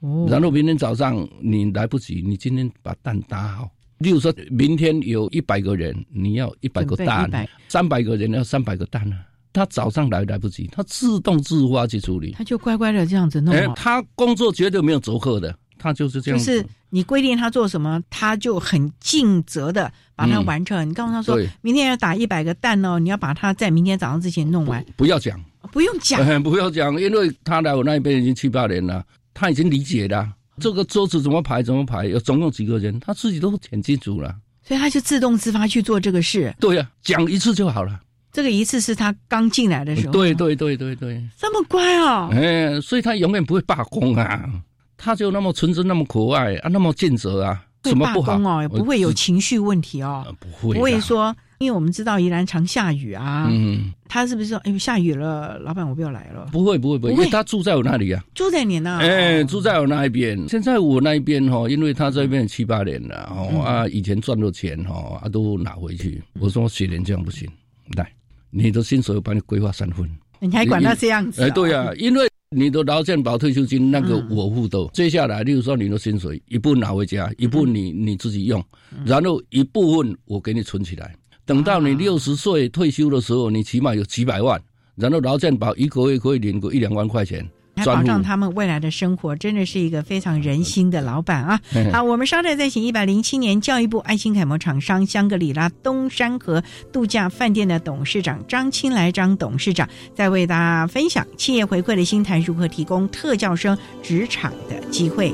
[0.00, 0.28] 哦。
[0.30, 3.70] 然后明天早上你来不及，你今天把蛋打好。
[3.98, 7.28] 例如说明天有一百个人，你要一百个蛋；
[7.68, 9.18] 三百个人要三百个蛋啊。
[9.58, 13.74] 他早上来来不及，他自动自发去处理，他就乖乖的这样子弄。
[13.74, 16.38] 他工作绝对没有折扣的，他就是这样。
[16.38, 20.88] 就是你规定他做什么，他就很尽责的把它完成。
[20.88, 24.84] 你告诉他说，明天要打一百个蛋哦，你要把它在明天早上之前弄完。
[24.96, 25.38] 不要讲，
[25.72, 34.34] 不用讲， 不要讲，因为他来我那边已经七八年了，他已经理解了这个桌子怎么排，怎么排，有总共几个人，他自己都很清楚了。
[34.62, 36.54] 所以他就自动自发去做这个事。
[36.60, 37.98] 对呀，讲一次就好了。
[38.32, 44.48] 这个一次是他刚进来的时候，对对对对对，这么乖哦，哎，所以他永远不会罢工啊，
[44.96, 48.38] 他就那么纯真，那么可爱啊，那么尽责啊，什么不好？
[48.38, 56.46] 哦，也不会有情绪问题哦，不会，不会说，因为我们知道宜兰常下雨啊，嗯，他是不是说，哎，下雨了，老板我不要来了？
[56.52, 60.38] 不会不会不会，因为他住在我那里啊，住在你那，哎，住在我那一边。
[60.48, 66.22] 现在我那一边哈，因为他这边七八年了，哦啊，以前赚的钱哈，啊都拿回去。
[66.38, 67.48] 我说雪莲这样不行，
[67.96, 68.12] 来。
[68.50, 70.08] 你的薪水我帮你规划三分，
[70.40, 71.42] 你还管他这样子？
[71.42, 78.64] 哎，对呀，因为你的劳健保退休金那个我付的，接下来，例如说你的薪水一部分拿回家，一部分你你自己用，
[79.04, 84.60] 然后一部分我给你存起来，等到你六十岁退休的时候，你起码有几百万，
[84.94, 87.46] 然后劳健保一个月可以领个一两万块钱。
[87.84, 91.60] 保障他们未来的生活，真的是一个非常人心的老板啊！
[91.92, 96.62] 好，我们稍待再请一百零七年教育部爱心楷模厂商香格里拉东山河
[96.92, 105.32] 度假饭店的董事长张青来张董事长，再为大家分享企业回馈的心态，如何提供特教生职场的机会。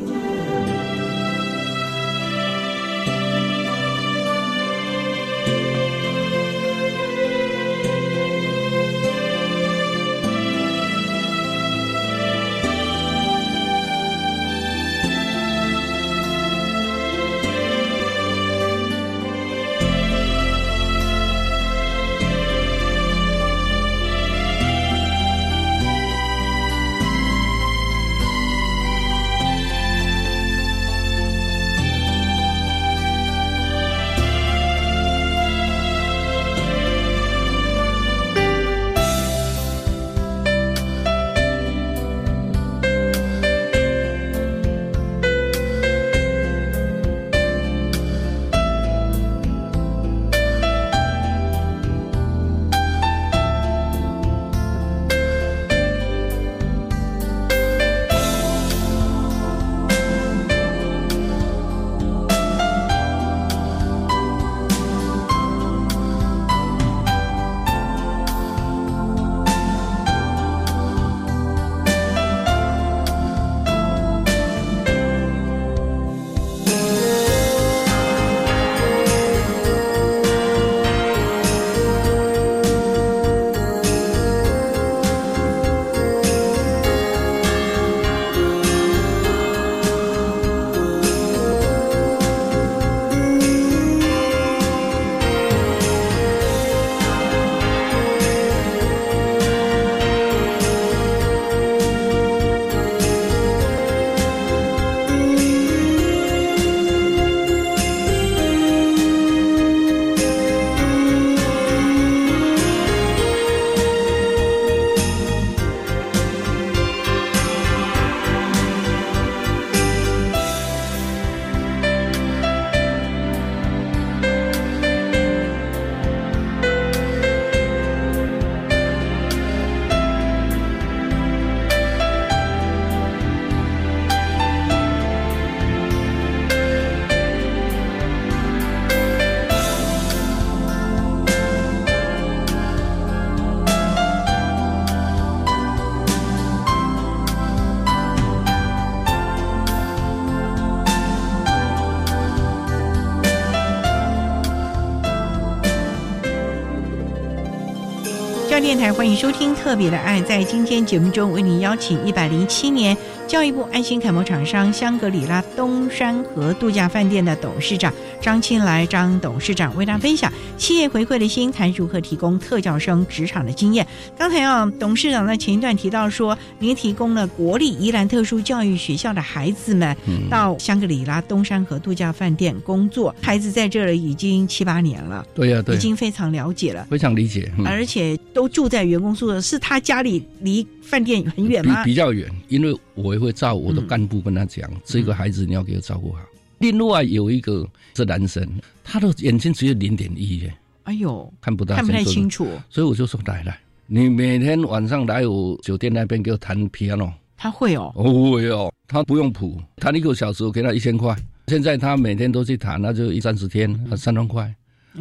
[158.77, 160.21] 台，欢迎收听《特别的爱》。
[160.25, 162.97] 在今天节目中，为您邀请一百零七年
[163.27, 173.87] 教育部爱心楷模厂商香格里拉东山河度假饭店的董事长张青来张董事长为大家分享企业回馈的心，谈如何提供特教生职场的经验。
[174.19, 179.95] 刚才啊，董事长在前一段提到说，您提供了国立宜兰特殊教育学校的孩子们
[180.31, 188.19] 到香格里拉东山河度假饭店工作，孩子在这里已经七八年了，对呀，对，已经非常了解了，非常理解，而且。
[188.35, 191.85] 都住在员工宿舍，是他家里离饭店很远吗？
[191.85, 196.19] 比比较远，因为我也会照我的干部跟他讲，这个孩子你要给他照顾好。
[196.59, 198.45] 另外有一个是男生，
[198.83, 200.53] 他的眼睛只有零点一耶，
[200.83, 202.49] 哎呦，看不到，看不太清楚。
[202.69, 203.57] 所以我就说来来，
[203.87, 211.15] 你每天晚上来我酒店那边给我弹 piano，他会哦，会哦，他不用谱，弹一个小时我给他一千块。
[211.49, 214.45] 现在他每天都去弹，那就一三十天三万块。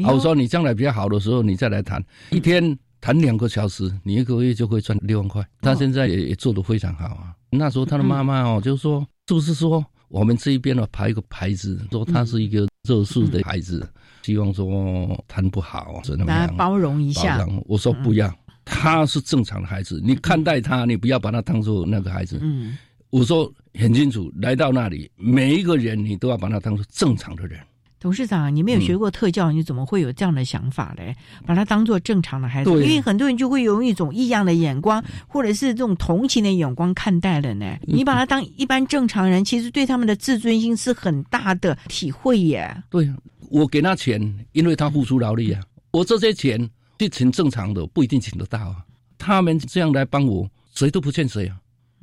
[0.03, 2.03] 啊我说你将来比较好的时候，你再来弹。
[2.29, 2.77] 一天。
[3.05, 5.45] 弹两个小时，你一个月就会赚六万块。
[5.59, 7.35] 他现在也也做得非常好啊。
[7.49, 13.85] 那时候他的妈妈哦，就说是不是说我们这一边呢排一个牌子，说他是一个弱势的孩子，
[14.21, 16.55] 希望说谈不好，怎么样。
[16.55, 17.45] 包容一下。
[17.65, 18.33] 我说不要，
[18.65, 22.39] 他是正常的孩子，你看待他，你不要把他当做那个孩子。
[22.41, 22.77] 嗯，
[23.09, 27.59] 我说很清楚，来到那里，每一个人你都要把他当做正常的人。
[27.99, 31.15] 董事长，你没有学过特教，你怎么会有这样的想法嘞？
[31.45, 37.77] 把他当做正常的孩子，因为很多人就会用一种异样的眼光，或者是这种同情的眼光看待了呢。
[37.83, 42.83] 你把他当一般正常人，其实对他们的自尊心是很大的体会耶。
[42.89, 43.09] 对
[43.49, 45.61] 我给他钱，因为他付出劳力啊。
[45.91, 48.85] 我这些钱去请正常的，不一定请得到啊。
[49.17, 51.59] 他们这样来帮我，谁都不欠谁啊。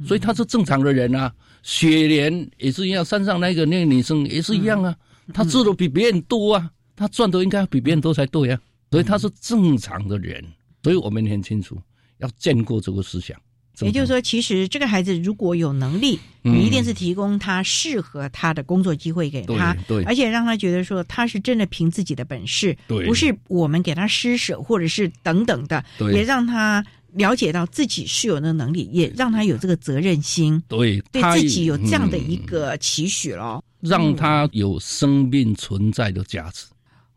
[0.07, 1.33] 所以他是正常的人啊。
[1.63, 4.97] 雪莲也是一样，山上那个那个女生也是一样啊。
[5.35, 8.61] 他做的比别人多啊，他赚的应该比别人多才对啊，
[8.91, 10.45] 所以他是正常的人，
[10.83, 11.79] 所以我们很清楚
[12.19, 13.39] 要建构这个思想。
[13.81, 33.63] 也就是说，其实这个孩子如果有能力，你一定是提供他适合他的工作机会给他，对，而且让他觉得说他是真的凭自己的本事，对，不是我们给他施舍或者是等等的，也让他了解到自己是有那能力，也让他有这个责任心，对，对自己有这样的一个期许咯。
[33.81, 36.67] 让他有生命存在的价值。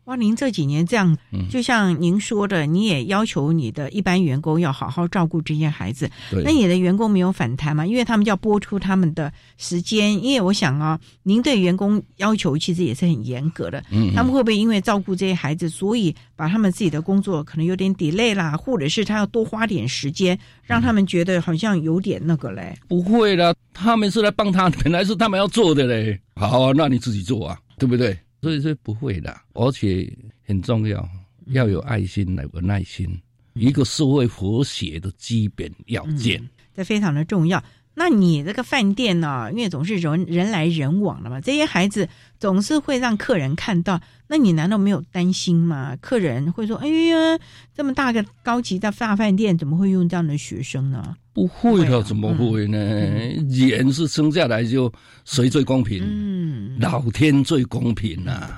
[0.04, 1.16] 哇，您这几年这样，
[1.50, 6.10] 就像您说的，你也要求你的一般员工要好好照顾这些孩子。
[6.44, 7.86] 那你的员工没有反弹吗？
[7.86, 10.22] 因为他们要播出他们的时间。
[10.22, 13.82] 因为我想啊，您对员工要求其实也是很严格的。
[13.90, 22.76] 嗯，他们会不会因为照顾这些孩子，所以把他们自己的工作可能有点 delay 啦，或者是他要多花点时间，让他们觉得好像有点那个嘞？
[22.86, 26.20] 不会的，他们是来帮他， 本来是他们要做的嘞。
[26.36, 28.14] 好啊，那你自己做啊，对不对？
[28.44, 30.06] 所以说不会的，而且
[30.46, 31.08] 很重要，
[31.46, 33.08] 要有爱心，来有耐心，
[33.54, 37.64] 一个社会和谐的基本要件，这非常的重要。
[37.94, 39.50] 那你这个饭店呢？
[39.52, 42.06] 因为总是人人来人往的嘛，这些孩子
[42.38, 43.98] 总是会让客人看到。
[44.26, 45.96] 那你难道没有担心吗？
[46.02, 47.38] 客人会说：“哎呀，
[47.72, 52.78] 这么大个高级的大饭店，怎么会用这样的学生呢？”不会的，怎么会呢？
[52.78, 54.90] 人是生下来就
[55.24, 56.00] 谁最公平？
[56.02, 58.48] 嗯，老天最公平呐，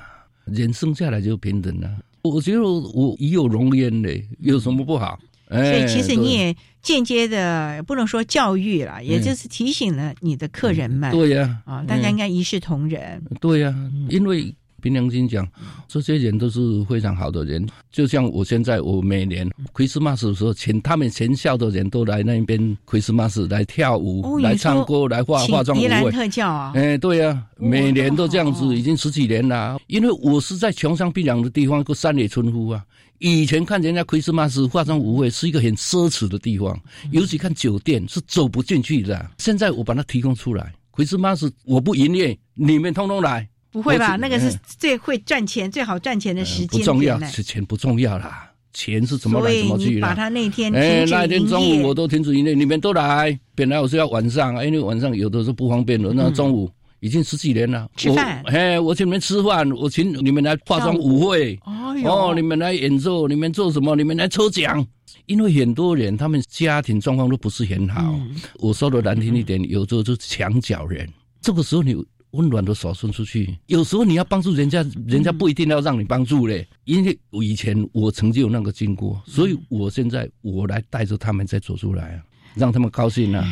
[0.45, 1.91] 人生下来就平等啊。
[2.23, 5.19] 我觉得我已有容颜嘞，有什么不好？
[5.49, 11.11] 所以其实你也间接的不能说教育了，也就是提醒了你的客人们。
[11.13, 13.23] 对呀，啊，大家应该一视同仁。
[13.41, 13.73] 对呀，
[14.11, 14.53] 因为
[14.87, 15.45] 凭良心讲，
[15.89, 17.69] 这些人都是非常好的人。
[17.91, 26.13] 就像我现在，我每年 Christmas 的时候，请他们全校的人都来那边 Christmas 来跳舞、来唱歌、来化化妆舞会。
[26.13, 26.71] 特教啊！
[26.77, 29.77] 哎，对呀，每年都这样子，已经十几年了。
[29.89, 32.81] 因为我是在穷乡僻壤的地方，个山野村夫啊。
[33.19, 36.81] 以前看人家 Christmas 化妆舞会是一个很奢侈的地方，
[37.11, 39.31] 尤其看酒店是走不进去的。
[39.39, 43.49] 现在我把它提供出来，，Christmas 我不营业，你们通通来。
[43.77, 44.17] 不会吧？
[44.17, 46.69] 那个是最会赚钱、最好赚钱的时间。
[46.69, 53.39] 不重要，是钱不重要啦，钱是怎么来怎么去把他那天哎，那天中午我都停止营业，你们都来。
[53.55, 56.71] 本来我是要晚上，因为晚上有的时候不方便的，那中午。
[57.01, 61.57] 已经十几年了，吃饭，哎，我请你们吃饭，我请你们来化妆舞会，
[62.05, 63.95] 哦，你们来演奏，你们做什么？
[63.95, 64.85] 你们来抽奖。
[65.27, 68.19] 因为很多人他们家庭状况都不是很好，
[68.59, 71.07] 我说的难听一点，有时候就是墙角人。
[71.43, 71.95] 这个时候你
[72.37, 76.67] 温暖的手伸出去，有时候你要帮助人家，人家不一定要让你帮助嘞。
[76.85, 82.23] 因为我以前我曾经有那个经过，所以我现在我来带着他们再走出来，
[82.55, 83.45] 让他们高兴啊。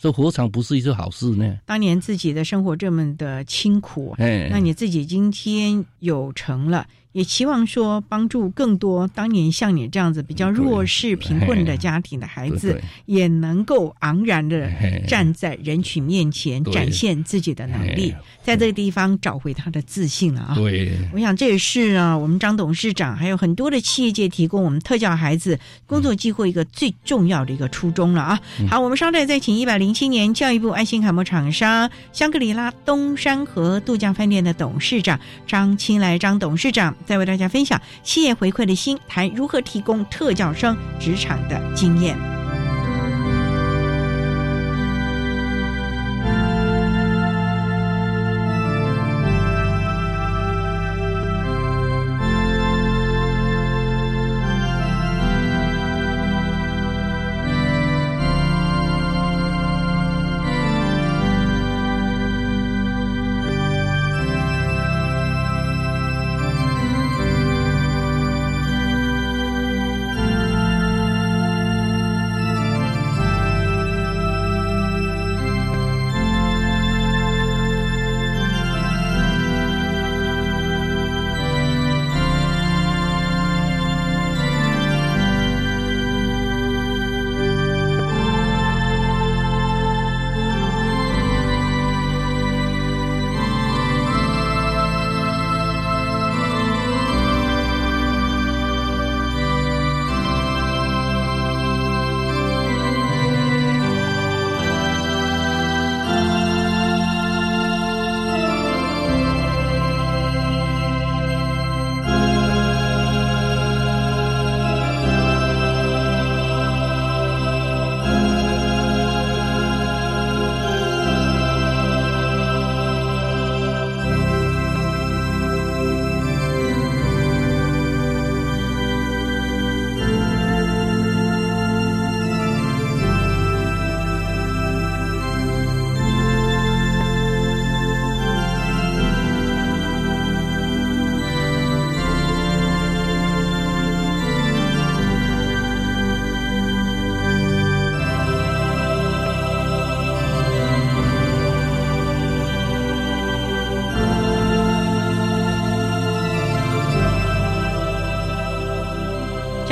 [0.00, 1.58] 这何尝不是一件好事呢。
[1.64, 14.70] 当年自己的生活这么的清苦，哎，那你自己今天有成了，也期望说帮助更多当年像你这样子比较弱势、贫困的家庭的孩子，也能够昂然的
[15.06, 20.54] 站在人群面前，展现自己的能力，在这个地方找回他的自信了啊！
[20.56, 28.40] 对，我想这也是啊，我们张董事长还有很多的企业界提供我们特教孩子工作机会一个最重要的一个初衷了啊！
[28.70, 36.96] 好，我们稍待再请一百零七年教育部爱心楷模厂商香格里拉东山河度假饭店的董事长张青来张董事长。
[37.06, 42.41] 再为大家分享企业回馈的心，谈如何提供特教生职场的经验。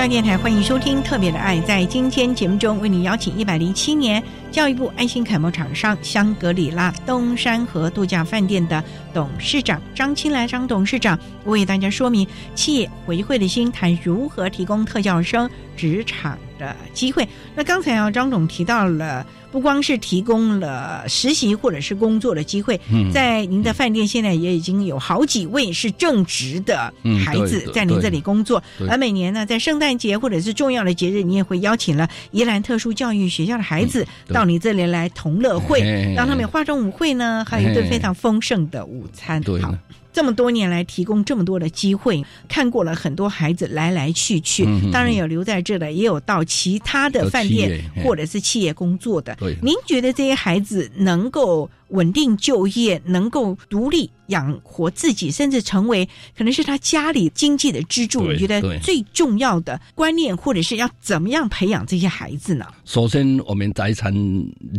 [0.00, 1.58] 教电台欢迎收听《特别的爱》。
[1.62, 8.82] 在今天节目中，为你邀请一百零七年教育部爱心楷模厂商香格里拉东山河度假饭店的
[9.12, 15.46] 董事长张青来张董事长，为大家说明企业回馈的心，谈如何提供特教生
[15.76, 17.28] 职场的机会。
[17.54, 19.26] 那刚才啊，张总提到了。
[19.50, 22.80] 不光是提供了实习或者是工作的机会，
[23.12, 26.92] 在您的饭店现在也已经有好几位是正职的
[27.24, 35.80] 孩子在您这里工作，而每年呢，在圣诞节或者是重要的节日，你也会邀请了宜兰特殊教育学校的孩子到你这里来同乐会，
[36.14, 39.42] 让他们化妆舞会呢，还有一顿非常丰盛的午餐。
[39.60, 39.74] 好。
[40.12, 49.36] 这么多年来，提供这么多的机会，看过了很多孩子来来去去，当然有留在这的，也有到其他的饭店或者是企业工作的。
[49.62, 58.30] 您觉得这些孩子能够稳定就业，能够独立养活自己，甚至成为可能是他家里经济的支柱？
[58.30, 62.66] 你觉得最重要的观念，或者是要怎么样培养这些孩子呢？
[62.84, 64.12] 首先，我们财产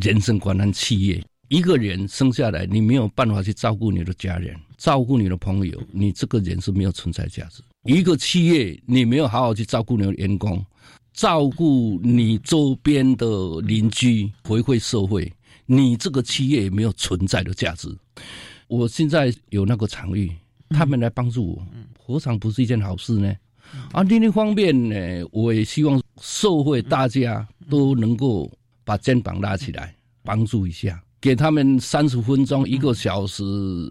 [0.01, 1.21] 人生观和企业。
[1.47, 7.61] 一个人生下来，你没有办法去照顾你的家人，照顾你的朋友，你这个人是没有存在价值。
[7.83, 10.65] 一个企业，你没有好好去照顾你的员工，
[11.13, 15.31] 照顾你周边的邻居，回馈社会，
[15.67, 17.95] 你这个企业也没有存在的价值。
[18.67, 20.31] 我现在有那个场域，
[20.69, 21.67] 他们来帮助我，
[21.99, 23.31] 何尝不是一件好事呢？
[23.91, 28.51] 啊，另一方面呢，我也希望社会大家都能够
[28.83, 30.99] 把肩膀拉起来，帮助一下。
[31.21, 33.43] 给他们三十分钟、一个小时，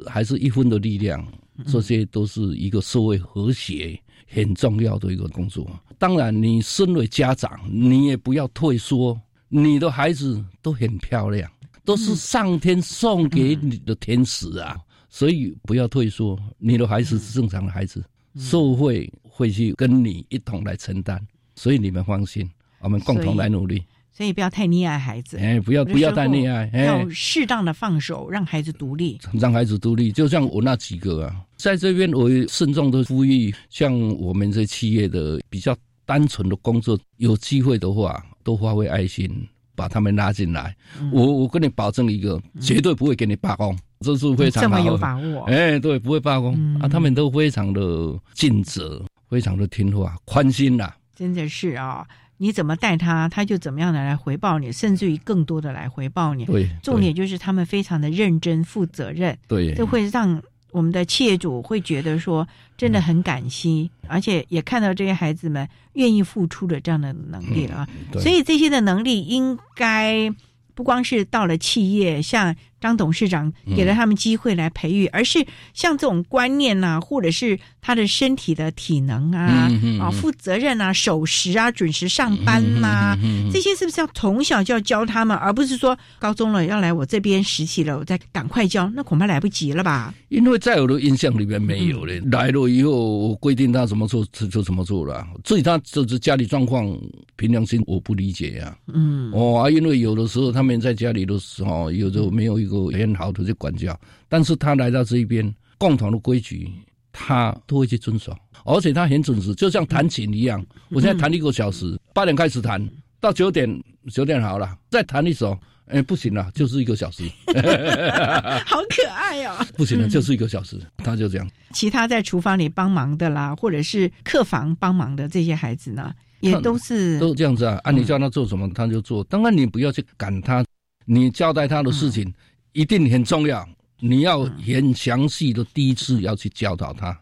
[0.07, 1.25] 还是一分的力量，
[1.69, 5.65] 这些都是一个社会和谐很重要的一个工作。
[5.97, 9.19] 当然，你身为家长，你也不要退缩。
[9.49, 11.51] 你的孩子都很漂亮，
[11.85, 14.77] 都是上天送给你的天使啊！
[15.09, 18.05] 所以不要退缩，你的孩子是正常的孩子，
[18.37, 21.21] 社会会去跟你一同来承担。
[21.57, 22.49] 所以你们放心，
[22.81, 23.83] 我们共同来努力。
[24.13, 30.13] 所以不要太溺爱孩子，哎，不要不要太溺爱，要适当的放手，让孩子独立，让孩子独立。
[30.13, 39.31] 就像我那几个啊，在这边我慎重的呼吁，像我们这企业的比较单纯的工作，有机会的话，多发挥爱心，
[39.75, 40.77] 把他们拉进来。
[41.13, 43.75] 我我跟你保证一个，绝对不会给你罢工。
[44.01, 45.45] 这是非常这么有把握。
[45.45, 50.97] 哎，对，不会罢工啊，他们都非常的尽责，非常的听话，宽心啦。
[51.15, 52.07] 真的是啊，
[52.41, 56.47] 你怎么带他，他就怎么样的来回报你，甚至于更多的来回报你。
[56.47, 59.37] 对，重点就是他们非常的认真负责任。
[59.47, 67.89] 对，这会让我们的企业主会觉得说，真的很感激，而且也看到这些孩子们愿意付出的这样的能力了啊。
[68.15, 70.35] 所以这些的能力应该。
[70.73, 79.71] 不光是到了企业，像张董事长给了他们机会来培育，而是像这种观念呐，或者是他的身体的体能啊，
[80.01, 83.17] 啊，负责任啊，守时啊，准时上班呐，
[83.53, 90.13] 这些是不是要从小就要教他们，而不是说高中了要来我这边实习了，我再赶快教，那恐怕来不及了吧？
[90.31, 96.91] 因为在我的印象里面没有嘞，来了以后我规定他怎么做就怎么做了，至于他就是家里状况，
[97.37, 98.75] 凭良心我不理解呀。
[98.93, 100.71] 嗯，哦啊，因为有的时候他们。
[100.81, 103.99] 在家里的时候，有时候没有一个很好的去管教，
[104.29, 106.71] 但是他来到这一边，共同的规矩
[107.13, 110.65] 他都会去遵守，而且他很准时，就像弹琴一样。
[110.91, 112.89] 我现在弹一个小时，八点开始弹，
[113.21, 113.69] 到九点
[114.11, 117.25] 九点好了，再弹一首，哎，不行了，就是一个小时。
[118.65, 119.67] 好可爱哦！
[119.77, 121.51] 不行了，就是一个小时，他就这样。
[121.73, 126.15] 其他在厨房里帮忙的啦，或者是客房帮忙的这些孩子呢？
[126.41, 127.79] 也都是都这样子啊！
[127.85, 129.23] 啊，你叫他做什么，他就做。
[129.25, 130.65] 当然，你不要去赶他，
[131.05, 132.33] 你交代他的事情
[132.73, 133.69] 一定很重要。
[133.99, 137.19] 你要很详细的第一次要去教导他，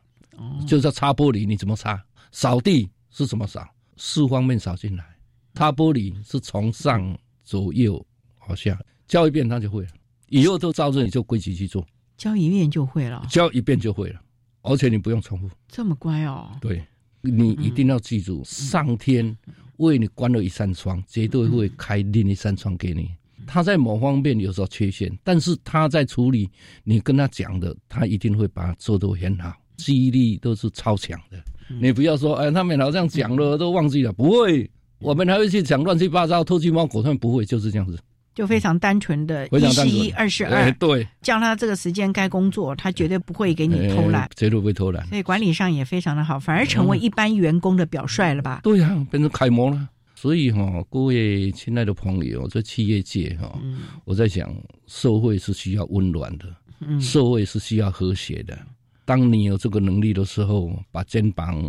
[0.66, 5.04] 就是擦玻璃你怎么擦，扫地是怎么扫，四方面扫进来。
[5.54, 8.04] 擦玻璃是从上左右
[8.38, 9.88] 好像，教一遍他就会了。
[10.28, 11.84] 以后都照着你就规矩去做，
[12.16, 14.20] 教一遍就会了，教一遍就会了，
[14.62, 15.50] 而且你不用重复。
[15.66, 16.56] 这么乖哦？
[16.60, 16.84] 对。
[17.20, 19.36] 你一定要记住，上天
[19.78, 23.10] 为你关了一扇窗，绝对会开另一扇窗给你。
[23.48, 26.48] 他在某方面有时候缺陷，但是他在处理
[26.84, 31.38] 你跟他讲的，他一定会把它做得很好，记忆力都是超强的。
[31.80, 34.70] 你不要说，哎，他们好像讲了都忘记了，不会，
[35.00, 37.98] 我们还会去讲乱七八糟、偷鸡摸狗，他们不会，就是这样子。
[38.34, 45.04] 就非常单纯的，一是一，二是二，对，叫他这个时间该工作，他绝对不会给你偷懒，绝对不会偷懒。
[45.08, 48.60] 所以管理上也非常的好，反而成为一般员工的表率了吧？
[48.62, 49.88] 对呀，变成楷模了。
[50.20, 53.56] 所以哈，各位亲爱的朋友，在企业界哈，
[54.04, 54.52] 我在想，
[54.88, 58.58] 社会是需要温暖的，社会是需要和谐的。
[59.04, 61.64] 当你有这个能力的时候，把肩膀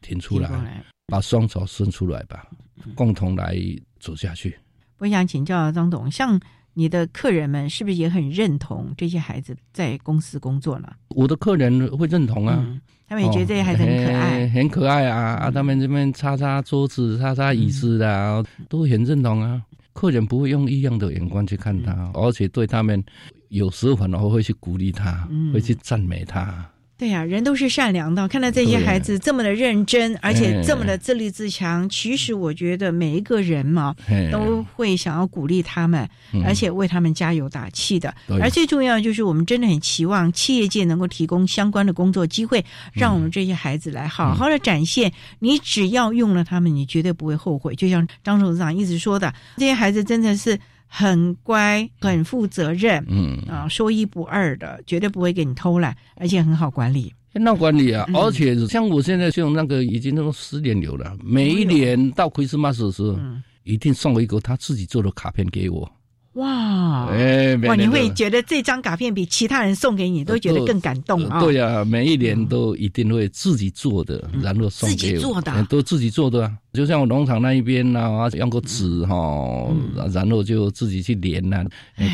[0.00, 2.50] 挺出来，把双手伸出来吧，
[2.94, 3.54] 共同来
[3.98, 4.58] 走下去。
[4.96, 6.40] 我想请教张董，像
[6.72, 10.90] 你的客人们是不是也很认同这些孩子在公司工作呢？
[11.08, 12.66] 我的客人会认同啊，
[13.10, 15.50] 他们也觉得这些孩子很可爱，很可爱啊啊！
[15.50, 19.60] 他们这边擦擦桌子、擦擦椅子的，都很认同啊。
[19.92, 23.02] 客人不会用异样的眼光去看他，而且对他们
[23.48, 26.64] 有时候反而会去鼓励他，会去赞美他。
[27.00, 28.28] 对呀，人都是善良的。
[28.28, 33.96] 看到这些孩子这么的认真，而且这么的自立自强，其实我觉得每一个人嘛，
[34.30, 36.06] 都会想要鼓励他们，
[36.44, 38.14] 而且为他们加油打气的。
[38.38, 45.10] 而最重要就是，我们真的很期望企业界能够提供相关的工作机会，让我们这些孩子来好好的展现。
[45.38, 47.74] 你只要用了他们，你绝对不会后悔。
[47.74, 50.58] 就像张董事长一直说的，这些孩子真的是。
[50.92, 53.38] 很乖，很负责任，嗯。
[53.48, 57.14] 啊，说一不二的，绝对不会给你偷懒，而且很好管理。
[57.32, 63.16] 很好管理啊，而且像我现在用那个已经那个十年有了，每一年到 Christmas 的时候，
[63.62, 65.88] 一定送我一个他自己做的卡片给我。
[66.34, 67.74] 哇，哎，哇！
[67.74, 71.40] 你会觉得这张卡片比其他人送给你都觉得更感动啊？
[71.40, 76.52] 对呀，每一年都一定会自己做的，然后送给自己做的，都自己做的啊。
[76.72, 79.68] 就像我农场那一边呢，用个纸哈，
[80.14, 81.64] 然后就自己去连呐。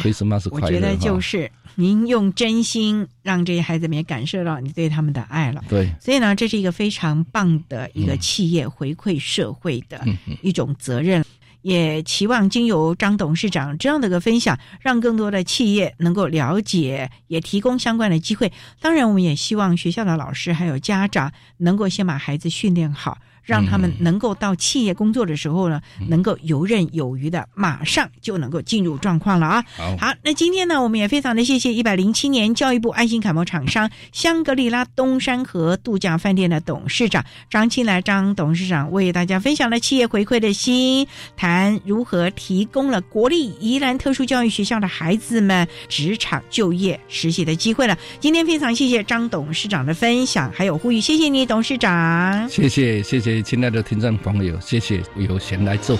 [0.02, 0.66] 可以什么是快乐？
[0.66, 5.62] 我觉得就是您用真心让这些孩子们也感受到你对他们的爱了。
[5.68, 10.00] 对，所以呢，这是一个非常棒的一个企业回馈社会的
[10.40, 11.22] 一种责任。
[11.66, 18.52] 也期望经由张董事长这样的一个分享，让更多的企业能够了解，也提供相关的机会。
[18.80, 23.18] 当然，我们也希望学校的老师还有家长能够先把孩子训练好。
[23.46, 29.64] 让他们能够到企业工作的时候呢，能够游刃有余的，马上就能够进入状况了啊！
[29.98, 47.96] 好，那今天呢，我们也非常的谢谢一百零七年教育部爱心楷模厂商香格里拉东山河度假饭店的董事长张青来张董事长为大家分享了企业回馈的心，谈如何提供了国立宜兰特殊教育学校的孩子们职场就业实习的机会了。
[48.18, 53.35] 今天非常谢谢张董事长的分享，还有呼吁，谢谢你董事长，谢谢谢谢。
[53.42, 55.98] 亲爱的听众朋友，谢谢有贤来做。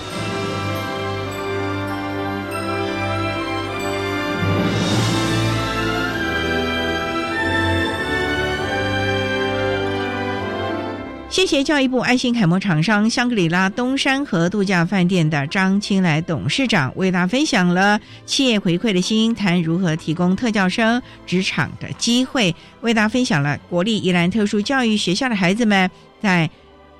[11.29, 26.49] 谢谢教育部爱心楷模厂商香格里拉东山河度假饭店的张青来董事长为大家分享了企业回馈的心，谈如何提供特教生职场的机会，为大家分享了国立宜兰特殊教育学校的孩子们在。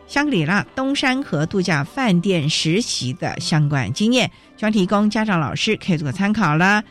[0.07, 6.83] 香格里拉东山河度假饭店实习的相关经验，希望提供家长老师可以做参考了。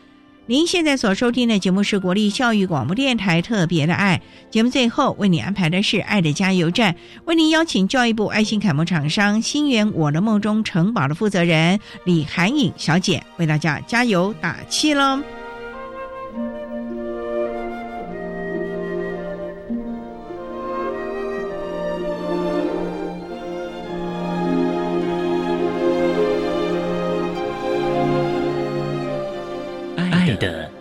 [0.49, 6.95] 您现在所收听的节目是国立教育广播电台特别的爱节目，最后为你安排的是爱的加油站，
[7.25, 15.21] 为您邀请教育部爱心楷模厂商新源我的梦中城堡的负责人李涵颖小姐为大家加油打气喽。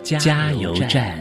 [0.06, 1.18] 加油站。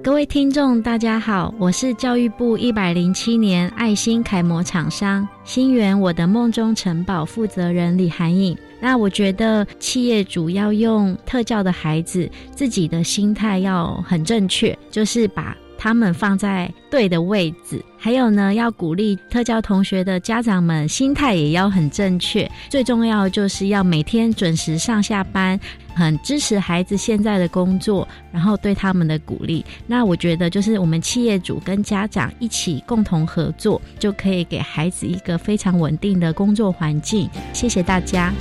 [0.00, 8.56] 各位听众，大家好，我是教育部一百零七年爱心楷模厂商新源我的梦中城堡负责人李涵颖。
[8.80, 15.56] 那我觉得企业主要用特教的孩子，自己的心态要很正确，就是把。
[15.82, 22.48] 他们放在对的位置，还有呢，要鼓励特教同学的家长们心态也要很正确。
[22.68, 25.58] 最重要就是要每天准时上下班，
[25.92, 29.64] 很支持孩子现在的工作，然后对他们的鼓励。
[29.84, 37.28] 那我觉得就是我们企业主跟家长一起共同合作，就可以给孩子一个非常稳定的工作环境。
[37.52, 38.32] 谢谢大家。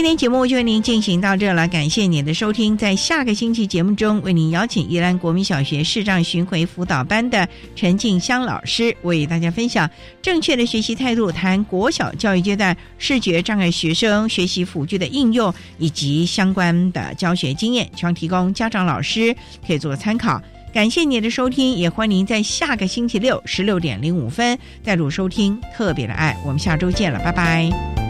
[0.00, 2.74] 今天节目就为您进行到这了，感谢您的收听。
[2.74, 7.46] 在下个星期节目中，为您邀请宜兰国民小学视障巡回辅导班的
[7.76, 9.88] 陈静香老师，为大家分享
[10.22, 19.36] 正确的学习态度，谈国小教育阶段视觉障碍学生学习辅具的应用以及相关的教学经验，希望提供家长老师
[19.66, 20.40] 可以做参考。
[20.72, 26.34] 感谢您的收听，也欢迎您在下个星期六十六点零五分再度收听特别的爱。
[26.42, 28.09] 我们下周见了，拜拜。